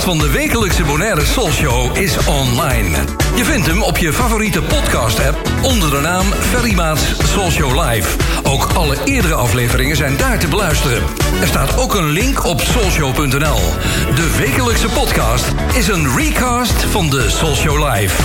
Van 0.04 0.18
de 0.18 0.32
wekelijkse 0.32 0.84
Bonaire 0.84 1.26
Soulshow 1.26 1.98
is 1.98 2.18
online. 2.26 2.98
Je 3.36 3.46
vindt 3.46 3.68
hem 3.68 3.82
op 3.82 3.98
je 3.98 4.14
favoriete 4.14 4.62
podcast 4.62 5.20
app 5.20 5.50
onder 5.62 5.90
de 5.90 6.00
naam 6.00 6.26
Ferry 6.26 6.74
Maats 6.74 7.02
Soulshow 7.24 7.82
Live. 7.82 8.18
Ook 8.44 8.64
alle 8.74 8.98
eerdere 9.06 9.34
afleveringen 9.34 9.96
zijn 9.96 10.18
daar 10.18 10.40
te 10.40 10.48
beluisteren. 10.48 11.04
Er 11.42 11.48
staat 11.48 11.78
ook 11.78 11.96
een 11.96 12.10
link 12.10 12.46
op 12.46 12.62
soulshow.nl. 12.62 13.60
De 14.16 14.36
wekelijkse 14.38 14.88
podcast 14.88 15.54
is 15.74 15.88
een 15.88 16.16
recast 16.18 16.84
van 16.84 17.10
de 17.10 17.30
Soulshow 17.30 17.90
Live. 17.90 18.24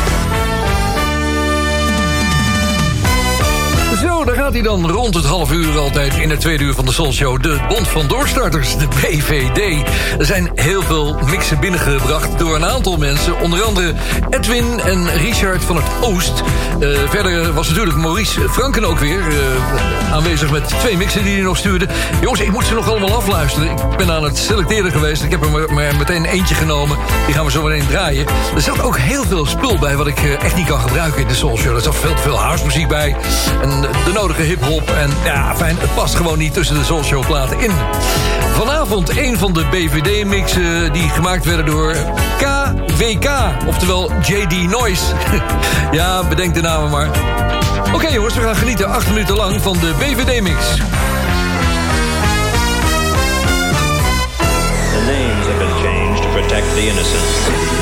Gaat 4.49 4.57
hij 4.57 4.67
dan 4.67 4.91
rond 4.91 5.15
het 5.15 5.25
half 5.25 5.53
uur 5.53 5.79
altijd 5.79 6.17
in 6.17 6.31
het 6.31 6.41
tweede 6.41 6.65
uur 6.65 6.75
van 6.75 6.85
de 6.85 6.93
Soul 6.93 7.13
Show. 7.13 7.43
De 7.43 7.61
Bond 7.69 7.89
van 7.89 8.07
Doorstarters, 8.07 8.77
de 8.77 8.87
BVD. 8.89 9.89
Er 10.19 10.25
zijn 10.27 10.51
heel 10.55 10.83
veel 10.83 11.19
mixen 11.31 11.61
binnengebracht 11.61 12.39
door 12.39 12.55
een 12.55 12.65
aantal 12.65 12.97
mensen. 12.97 13.41
Onder 13.41 13.63
andere 13.63 13.95
Edwin 14.31 14.81
en 14.81 15.11
Richard 15.17 15.65
van 15.65 15.77
het 15.77 15.85
Oost. 16.01 16.43
Eh, 16.81 16.89
verder 17.09 17.53
was 17.53 17.69
natuurlijk 17.69 17.97
Maurice 17.97 18.49
Franken 18.49 18.85
ook 18.85 18.99
weer 18.99 19.21
eh, 19.29 20.13
aanwezig 20.13 20.51
met 20.51 20.69
twee 20.69 20.97
mixen 20.97 21.25
die 21.25 21.35
hij 21.35 21.43
nog 21.43 21.57
stuurde. 21.57 21.87
Jongens, 22.21 22.41
ik 22.41 22.53
moet 22.53 22.65
ze 22.65 22.75
nog 22.75 22.89
allemaal 22.89 23.17
afluisteren. 23.17 23.71
Ik 23.71 23.97
ben 23.97 24.11
aan 24.11 24.25
het 24.25 24.39
selecteren 24.39 24.91
geweest. 24.93 25.23
Ik 25.23 25.31
heb 25.31 25.45
er 25.45 25.51
maar- 25.51 25.73
maar 25.73 25.97
meteen 25.97 26.25
eentje 26.25 26.55
genomen. 26.55 26.97
Die 27.27 27.35
gaan 27.35 27.45
we 27.45 27.51
zo 27.51 27.63
meteen 27.63 27.87
draaien. 27.89 28.27
Er 28.55 28.61
zat 28.61 28.83
ook 28.83 28.99
heel 28.99 29.25
veel 29.25 29.47
spul 29.47 29.79
bij 29.79 29.97
wat 29.97 30.07
ik 30.07 30.19
eh, 30.19 30.43
echt 30.45 30.57
niet 30.57 30.67
kan 30.67 30.81
gebruiken 30.81 31.21
in 31.21 31.29
de 31.29 31.35
Soul 31.35 31.57
Show. 31.59 31.75
Er 31.75 31.83
zat 31.83 31.97
veel 31.97 32.15
te 32.15 32.23
veel 32.23 32.39
housemuziek 32.39 32.89
bij. 32.89 33.17
En 33.63 33.81
de 33.81 34.13
nodige 34.15 34.38
hip-hop. 34.43 34.91
En 34.91 35.11
ja, 35.25 35.57
fijn, 35.57 35.77
het 35.79 35.95
past 35.95 36.15
gewoon 36.15 36.39
niet 36.39 36.55
tussen 36.55 36.79
de 36.79 36.85
Soul 36.85 37.03
Show 37.03 37.27
platen 37.27 37.61
in. 37.61 37.71
Vanavond 38.55 39.17
een 39.17 39.39
van 39.39 39.53
de 39.53 39.65
BVD-mixen 39.71 40.93
die 40.93 41.09
gemaakt 41.09 41.45
werden 41.45 41.67
door 41.67 41.97
KWK. 42.39 43.29
Oftewel 43.67 44.11
JD 44.23 44.71
Noise. 44.71 45.05
ja, 45.93 46.23
bedenk 46.29 46.55
de 46.55 46.61
namen 46.61 46.91
maar. 46.91 47.09
Oké 47.95 48.09
jongens, 48.09 48.35
we 48.35 48.41
gaan 48.41 48.57
genieten 48.57 48.89
acht 48.89 49.09
minuten 49.09 49.37
lang 49.37 49.63
van 49.63 49.79
de 49.79 49.93
BVD-mix. 49.99 50.57
The 54.91 55.01
names 55.07 55.47
have 55.47 55.59
been 55.59 55.75
changed 55.83 56.23
to 56.23 56.29
protect 56.29 56.75
the 56.75 56.89
innocent. 56.89 57.78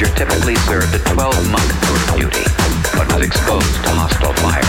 Ranger 0.00 0.16
typically 0.16 0.54
served 0.54 0.94
a 0.94 0.98
12-month 0.98 2.16
tour 2.16 2.18
duty, 2.18 2.44
but 2.96 3.12
was 3.12 3.22
exposed 3.22 3.84
to 3.84 3.90
hostile 3.90 4.32
fire. 4.34 4.59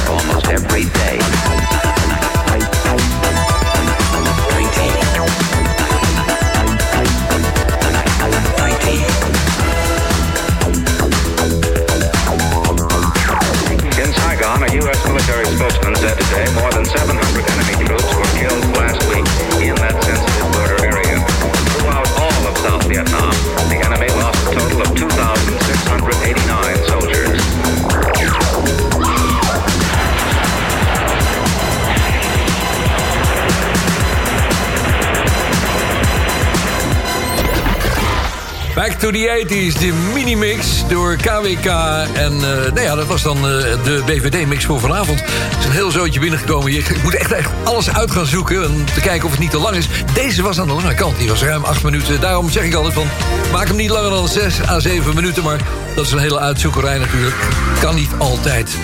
Die 39.12 39.28
the 39.28 39.46
80s, 39.48 39.80
de 39.80 39.94
minimix 40.14 40.84
door 40.88 41.16
KWK. 41.16 41.66
En 42.14 42.34
uh, 42.34 42.42
nou 42.42 42.82
ja, 42.82 42.96
dat 42.96 43.08
was 43.08 43.22
dan 43.22 43.38
eh, 43.38 43.44
de 43.84 44.02
BVD-mix 44.06 44.66
voor 44.66 44.80
vanavond. 44.80 45.20
Het 45.22 45.60
is 45.60 45.66
een 45.66 45.72
heel 45.72 45.92
zootje 45.92 46.20
binnengekomen. 46.20 46.72
Ik 46.74 47.04
moet 47.04 47.16
echt, 47.16 47.32
echt 47.32 47.50
alles 47.64 47.94
uit 47.94 48.12
gaan 48.12 48.26
zoeken 48.26 48.70
om 48.70 48.86
te 48.86 49.02
kijken 49.02 49.26
of 49.26 49.32
het 49.32 49.40
niet 49.40 49.52
te 49.52 49.58
lang 49.58 49.76
is. 49.76 49.88
Deze 50.14 50.42
was 50.42 50.60
aan 50.60 50.68
de 50.68 50.74
lange 50.74 50.94
kant, 50.94 51.18
die 51.18 51.30
was 51.30 51.44
ruim 51.44 51.64
8 51.64 51.84
minuten. 51.84 52.22
Daarom 52.22 52.50
zeg 52.50 52.64
ik 52.64 52.74
altijd 52.74 52.94
van, 52.94 53.08
maak 53.52 53.68
hem 53.68 53.76
niet 53.76 53.90
langer 53.90 54.10
dan 54.10 54.28
6 54.28 54.68
à 54.68 54.80
7 54.80 55.16
minuten. 55.16 55.44
Maar 55.44 55.60
dat 55.96 56.06
is 56.06 56.12
een 56.12 56.20
hele 56.20 56.40
uitzoekerij 56.40 56.98
natuurlijk. 56.98 57.36
Kan 57.80 57.96
niet 57.96 58.12
altijd. 58.18 58.78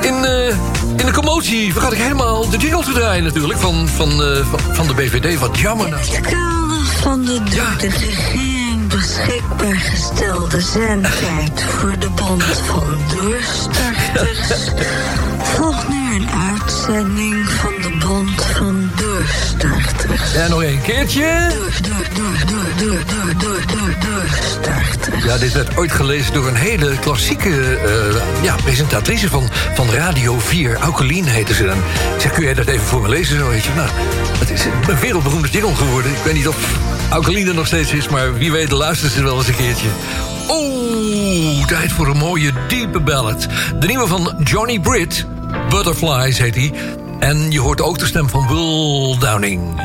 In, 0.00 0.24
eh, 0.24 0.48
in 0.96 1.06
de 1.06 1.12
commotie 1.12 1.72
vergat 1.72 1.92
ik 1.92 1.98
helemaal 1.98 2.50
de 2.50 2.56
jingle 2.56 2.84
te 2.84 2.92
draaien 2.92 3.24
natuurlijk... 3.24 3.60
van, 3.60 3.88
van, 3.88 4.10
van, 4.50 4.74
van, 4.74 4.86
de 4.86 4.94
BVD. 4.94 5.38
Wat 5.38 5.58
jammer 5.58 5.88
nou. 5.88 6.02
Van 7.00 7.24
de, 7.24 7.40
ja 7.50 8.55
beschikbaar 9.16 9.76
gestelde 9.76 10.60
zendtijd 10.60 11.62
voor 11.62 11.98
de 11.98 12.10
band 12.10 12.42
van 12.42 12.98
Doorstarters. 13.14 14.70
Volg 15.38 15.88
nu 15.88 16.14
een 16.14 16.28
uitzending 16.30 17.48
van 17.48 17.72
de 17.82 18.06
band 18.06 18.42
van 18.42 18.90
Doorstarters. 18.96 20.32
Ja, 20.32 20.48
nog 20.48 20.62
een 20.62 20.80
keertje. 20.82 21.50
Door, 21.54 21.70
door, 21.82 22.06
door, 22.14 22.38
door, 22.46 22.64
door, 22.76 23.04
door, 23.06 23.34
door, 23.36 23.60
door, 23.66 23.94
doorstarters. 23.98 25.24
Ja, 25.24 25.38
dit 25.38 25.52
werd 25.52 25.76
ooit 25.76 25.92
gelezen 25.92 26.32
door 26.32 26.46
een 26.48 26.56
hele 26.56 26.98
klassieke 26.98 27.48
uh, 27.48 28.42
ja, 28.42 28.54
presentatrice 28.64 29.28
van, 29.28 29.48
van 29.74 29.90
Radio 29.90 30.38
4. 30.38 30.76
Aukelien 30.76 31.24
heette 31.24 31.54
ze 31.54 31.64
dan. 31.64 31.78
Zeg, 32.18 32.32
kun 32.32 32.44
jij 32.44 32.54
dat 32.54 32.66
even 32.66 32.86
voor 32.86 33.02
me 33.02 33.08
lezen? 33.08 33.38
Zo, 33.38 33.48
weet 33.48 33.64
je. 33.64 33.70
Nou, 33.76 33.88
het 34.38 34.50
is 34.50 34.64
een 34.64 35.00
wereldberoemde 35.00 35.48
jingle 35.48 35.74
geworden. 35.74 36.12
Ik 36.12 36.22
weet 36.24 36.34
niet 36.34 36.48
of 36.48 36.78
Aukelien 37.10 37.48
er 37.48 37.54
nog 37.54 37.66
steeds 37.66 37.92
is, 37.92 38.08
maar 38.08 38.34
wie 38.34 38.52
weet 38.52 38.70
luistert 38.70 39.12
ze 39.12 39.22
wel 39.22 39.36
eens 39.36 39.48
een 39.48 39.56
keertje. 39.56 39.88
Oeh, 40.50 41.66
tijd 41.66 41.92
voor 41.92 42.06
een 42.06 42.16
mooie 42.16 42.52
diepe 42.68 43.00
ballad. 43.00 43.46
De 43.78 43.86
nieuwe 43.86 44.06
van 44.06 44.34
Johnny 44.44 44.80
Britt, 44.80 45.26
Butterflies 45.68 46.38
heet 46.38 46.54
hij. 46.54 46.72
En 47.18 47.50
je 47.50 47.60
hoort 47.60 47.80
ook 47.80 47.98
de 47.98 48.06
stem 48.06 48.28
van 48.28 48.48
Will 48.48 49.18
Downing. 49.18 49.80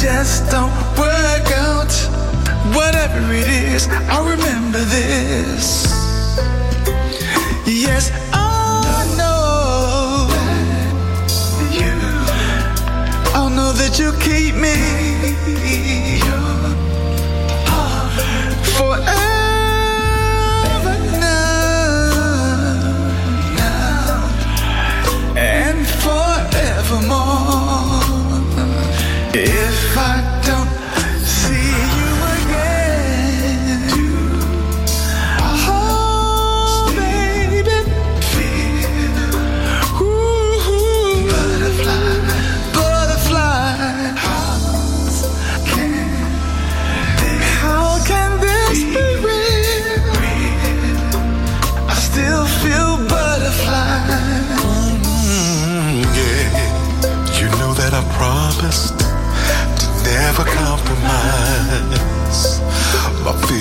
Just 0.00 0.48
don't 0.48 0.70
work 0.96 1.50
out. 1.56 1.90
Whatever 2.72 3.32
it 3.32 3.48
is, 3.48 3.88
I'll 4.08 4.24
remember 4.24 4.78
this. 4.78 5.86
Yes, 7.66 8.12
I 8.32 9.04
know 9.18 10.28
you. 11.72 11.96
I 13.34 13.48
know 13.56 13.72
that 13.72 13.98
you 13.98 14.12
keep 14.20 14.37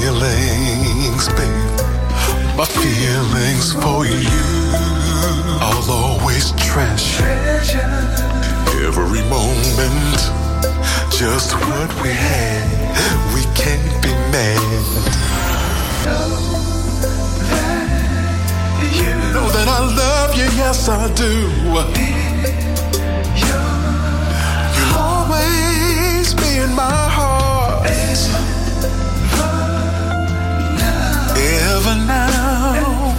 feelings, 0.08 1.28
babe. 1.30 1.80
My 2.56 2.66
feelings 2.66 3.74
for 3.74 4.06
you. 4.06 4.24
I'll 5.60 5.92
always 5.92 6.52
treasure 6.54 7.24
every 8.88 9.24
moment. 9.28 10.18
Just 11.12 11.54
what 11.56 11.90
we 12.02 12.10
had, 12.10 12.64
we 13.36 13.44
can't 13.54 14.02
be 14.02 14.12
mad. 14.32 14.86
You 19.00 19.14
know 19.34 19.48
that 19.50 19.68
I 19.68 19.80
love 20.04 20.38
you, 20.38 20.46
yes 20.56 20.88
I 20.88 21.14
do. 21.16 21.34
You'll 24.78 24.98
always 24.98 26.34
be 26.34 26.60
in 26.64 26.74
my 26.74 27.07
Ever 31.88 32.04
now, 32.04 33.16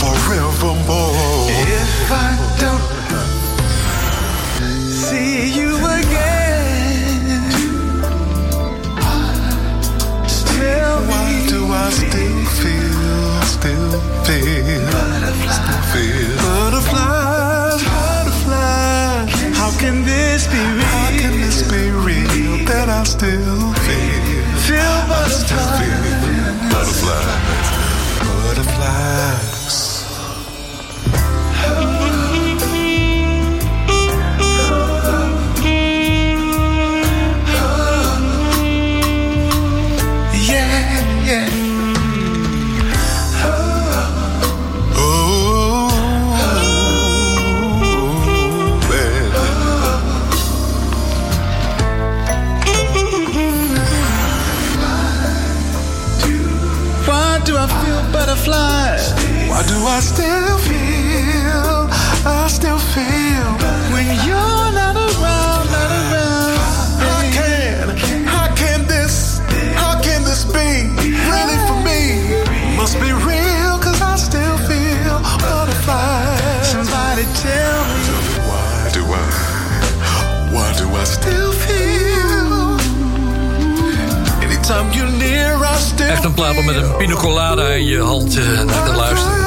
forevermore. 0.00 1.44
If 1.50 2.10
I 2.10 2.14
don't 2.58 2.84
see 4.88 5.60
you 5.60 5.76
again, 5.76 7.28
tell 10.56 11.00
me 11.02 11.06
why 11.10 11.28
do 11.50 11.60
I 11.68 11.90
still 11.90 12.44
feel, 12.60 13.42
still 13.42 14.00
feel, 14.24 14.88
still 15.52 15.82
feel 15.92 16.32
butterflies, 16.40 17.82
butterflies? 17.84 19.32
How 19.58 19.70
can 19.78 19.96
this 20.04 20.46
be 20.46 20.56
real? 20.56 20.86
How 20.86 21.10
can 21.10 21.32
this 21.40 21.60
be 21.70 21.90
real 21.90 22.64
that 22.64 22.88
I 22.88 23.04
still 23.04 23.69
Butterfly. 26.70 27.10
Butterfly. 28.44 29.49
I 59.86 60.00
still 60.00 60.58
feel? 60.58 61.88
I 62.26 62.48
still 62.48 62.78
feel 62.78 63.48
when 63.92 64.06
you're 64.26 64.70
not 64.76 64.94
around, 64.96 65.66
not 65.72 65.90
around. 66.00 66.58
How 67.00 67.20
can, 67.32 68.26
how 68.26 68.54
can 68.54 68.86
this, 68.86 69.38
how 69.74 70.00
can 70.02 70.22
this 70.24 70.44
be 70.44 70.88
really 71.32 71.58
for 71.68 71.80
me? 71.80 72.36
Must 72.76 73.00
be 73.00 73.12
real, 73.12 73.78
cause 73.78 74.02
I 74.02 74.16
still 74.16 74.58
feel 74.68 75.16
butterflies. 75.40 76.70
Somebody 76.70 77.24
tell 77.40 77.80
me. 77.88 78.00
Why 78.48 78.90
do 78.92 79.02
I, 79.04 79.24
why 80.52 80.68
do 80.76 80.86
I 80.94 81.04
still 81.04 81.52
feel? 81.52 82.76
Anytime 84.44 84.92
you're 84.92 85.10
near, 85.18 85.56
I 85.56 85.76
still 85.76 86.08
Echt 86.08 86.24
een 86.24 86.34
plaat 86.34 86.58
om 86.58 86.64
met 86.64 86.76
een 86.76 86.96
pina 86.96 87.14
colada 87.14 87.68
in 87.68 87.86
je 87.86 88.00
hand 88.00 88.36
eh, 88.36 88.62
naar 88.62 88.84
te 88.84 88.94
luisteren. 88.94 89.39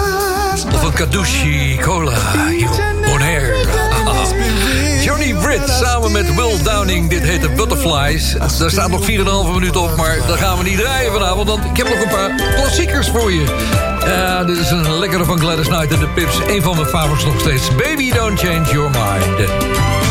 Kadushi 0.94 1.78
Cola. 1.82 2.12
Ah, 2.12 2.48
ah. 4.06 4.28
Johnny 5.04 5.34
Britt 5.34 5.70
samen 5.70 6.12
met 6.12 6.36
Will 6.36 6.64
Downing. 6.64 7.10
Dit 7.10 7.24
heet 7.24 7.42
de 7.42 7.50
Butterflies. 7.50 8.36
Daar 8.58 8.70
staat 8.70 8.90
nog 8.90 9.02
4,5 9.02 9.08
minuten 9.54 9.82
op, 9.82 9.96
maar 9.96 10.18
dat 10.28 10.38
gaan 10.38 10.58
we 10.58 10.64
niet 10.64 10.78
draaien 10.78 11.12
vanavond. 11.12 11.48
Want 11.48 11.66
ik 11.66 11.78
heb 11.78 11.90
nog 11.90 12.02
een 12.02 12.10
paar 12.10 12.56
klassiekers 12.56 13.10
voor 13.10 13.32
je. 13.32 13.46
Dit 14.46 14.58
is 14.58 14.70
een 14.70 15.00
lekkere 15.00 15.26
van 15.26 15.40
Gladys 15.40 15.68
Knight 15.68 15.94
en 15.94 16.00
de 16.00 16.08
Pips. 16.08 16.40
Een 16.48 16.62
van 16.62 16.76
mijn 16.76 16.88
favorites 16.88 17.26
nog 17.26 17.40
steeds. 17.40 17.76
Baby, 17.76 18.12
don't 18.12 18.40
change 18.40 18.72
your 18.72 18.90
mind. 18.90 20.03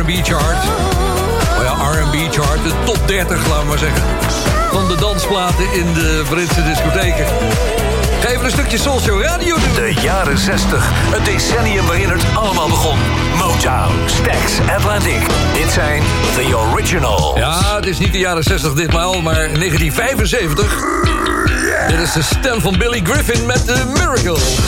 R&B 0.00 0.24
chart. 0.24 0.64
Oh 1.58 1.62
ja, 1.62 1.72
R&B 1.72 2.32
chart, 2.32 2.62
de 2.62 2.72
top 2.84 3.08
30, 3.08 3.48
laten 3.48 3.60
we 3.60 3.68
maar 3.68 3.78
zeggen. 3.78 4.02
Van 4.72 4.88
de 4.88 4.94
dansplaten 4.94 5.72
in 5.72 5.94
de 5.94 6.22
Britse 6.28 6.62
discotheken. 6.62 7.26
Geef 8.20 8.42
een 8.42 8.50
stukje 8.50 8.78
social 8.78 9.22
Radio 9.22 9.54
doen. 9.54 9.74
De 9.74 9.94
jaren 10.02 10.38
60, 10.38 10.90
het 10.92 11.24
decennium 11.24 11.86
waarin 11.86 12.08
het 12.08 12.22
allemaal 12.34 12.68
begon. 12.68 12.98
Motown, 13.38 13.94
Stax, 14.06 14.58
Atlantic. 14.76 15.26
Dit 15.54 15.70
zijn 15.70 16.02
The 16.34 16.56
Originals. 16.56 17.36
Ja, 17.36 17.76
het 17.76 17.86
is 17.86 17.98
niet 17.98 18.12
de 18.12 18.18
jaren 18.18 18.42
60 18.42 18.72
ditmaal, 18.72 19.20
maar 19.20 19.34
1975. 19.34 20.84
Dit 21.88 22.00
is 22.00 22.12
de 22.12 22.22
stem 22.22 22.60
van 22.60 22.78
Billy 22.78 23.00
Griffin 23.04 23.46
met 23.46 23.66
The 23.66 23.84
Miracles. 23.86 24.58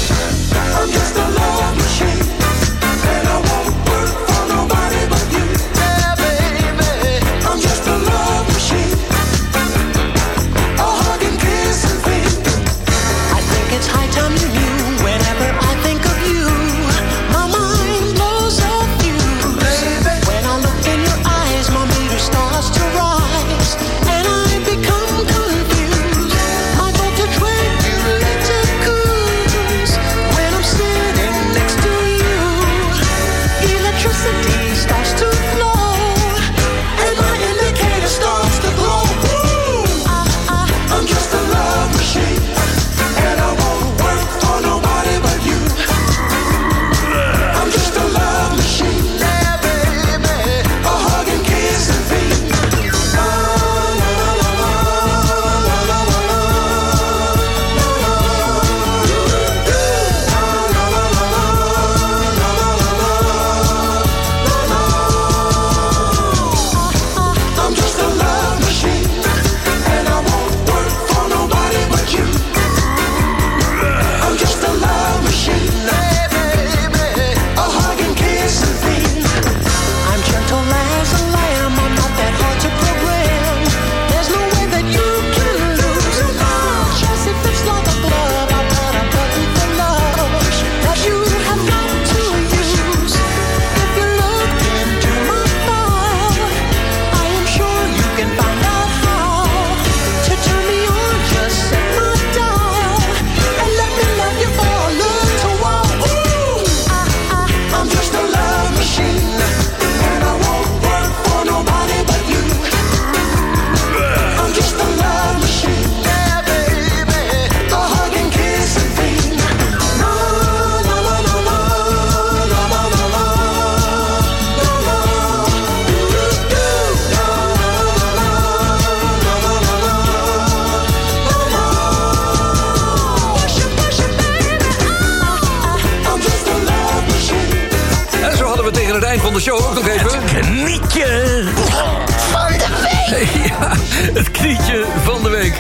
het 144.19 144.31
knietje 144.31 144.85
van 145.05 145.23
de 145.23 145.29
week. 145.29 145.55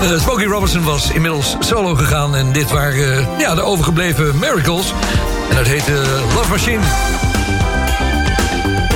Eh, 0.00 0.20
Smokey 0.20 0.44
Robinson 0.46 0.82
was 0.82 1.10
inmiddels 1.10 1.56
solo 1.58 1.94
gegaan. 1.94 2.36
En 2.36 2.52
dit 2.52 2.70
waren 2.70 3.18
eh, 3.18 3.26
ja, 3.38 3.54
de 3.54 3.62
overgebleven 3.62 4.38
Miracles. 4.38 4.92
En 5.50 5.56
dat 5.56 5.66
heette 5.66 5.92
Love 6.34 6.50
Machine. 6.50 6.82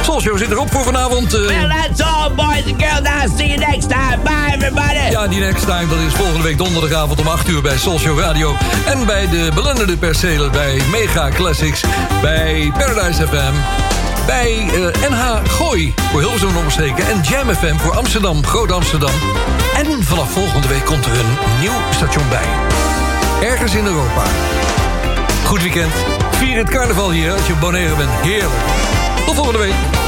Soul 0.02 0.20
Show 0.20 0.38
zit 0.38 0.50
erop 0.50 0.70
voor 0.70 0.84
vanavond. 0.84 1.34
eh. 1.34 1.40
Well, 1.40 1.68
that's 1.68 2.00
all, 2.00 2.30
boys 2.34 2.64
and 2.72 2.82
girls. 2.82 3.00
I'll 3.22 3.30
see 3.36 3.46
you 3.48 3.58
next 3.58 3.88
time. 3.88 4.18
Bye, 4.24 4.54
everybody. 4.54 5.10
Ja, 5.10 5.26
die 5.26 5.40
next 5.40 5.64
time, 5.66 5.86
dat 5.88 5.98
is 6.06 6.12
volgende 6.14 6.42
week 6.42 6.58
donderdagavond 6.58 7.20
om 7.20 7.26
8 7.26 7.48
uur 7.48 7.62
bij 7.62 7.76
Soul 7.78 7.98
Show 7.98 8.18
Radio. 8.20 8.56
En 8.86 9.06
bij 9.06 9.28
de 9.28 9.50
belenderde 9.54 9.96
percelen 9.96 10.50
bij 10.50 10.80
Mega 10.90 11.28
Classics, 11.34 11.80
bij 12.22 12.72
Paradise 12.78 13.26
FM... 13.26 13.79
bij 14.26 14.68
eh, 14.68 15.10
NH 15.10 15.50
Gooi 15.50 15.94
voor 15.96 16.20
Hilversum 16.20 16.48
en 16.48 16.56
omstreken... 16.56 17.08
en 17.08 17.20
Jam 17.20 17.54
FM 17.54 17.76
voor 17.76 17.96
Amsterdam, 17.96 18.44
Groot 18.44 18.72
Amsterdam. 18.72 19.12
En 19.74 20.04
vanaf 20.04 20.32
volgende 20.32 20.68
week 20.68 20.84
komt 20.84 21.06
er 21.06 21.12
een 21.12 21.60
nieuw 21.60 21.72
station 21.90 22.28
bij. 22.28 22.48
Ergens 23.48 23.74
in 23.74 23.86
Europa. 23.86 24.22
Goed 25.44 25.62
weekend. 25.62 25.92
Vier 26.30 26.58
het 26.58 26.70
carnaval 26.70 27.10
hier 27.10 27.32
als 27.32 27.46
je 27.46 27.54
Bonaire 27.54 27.96
bent. 27.96 28.10
Heerlijk. 28.10 28.52
Tot 29.26 29.34
volgende 29.34 29.58
week. 29.58 29.99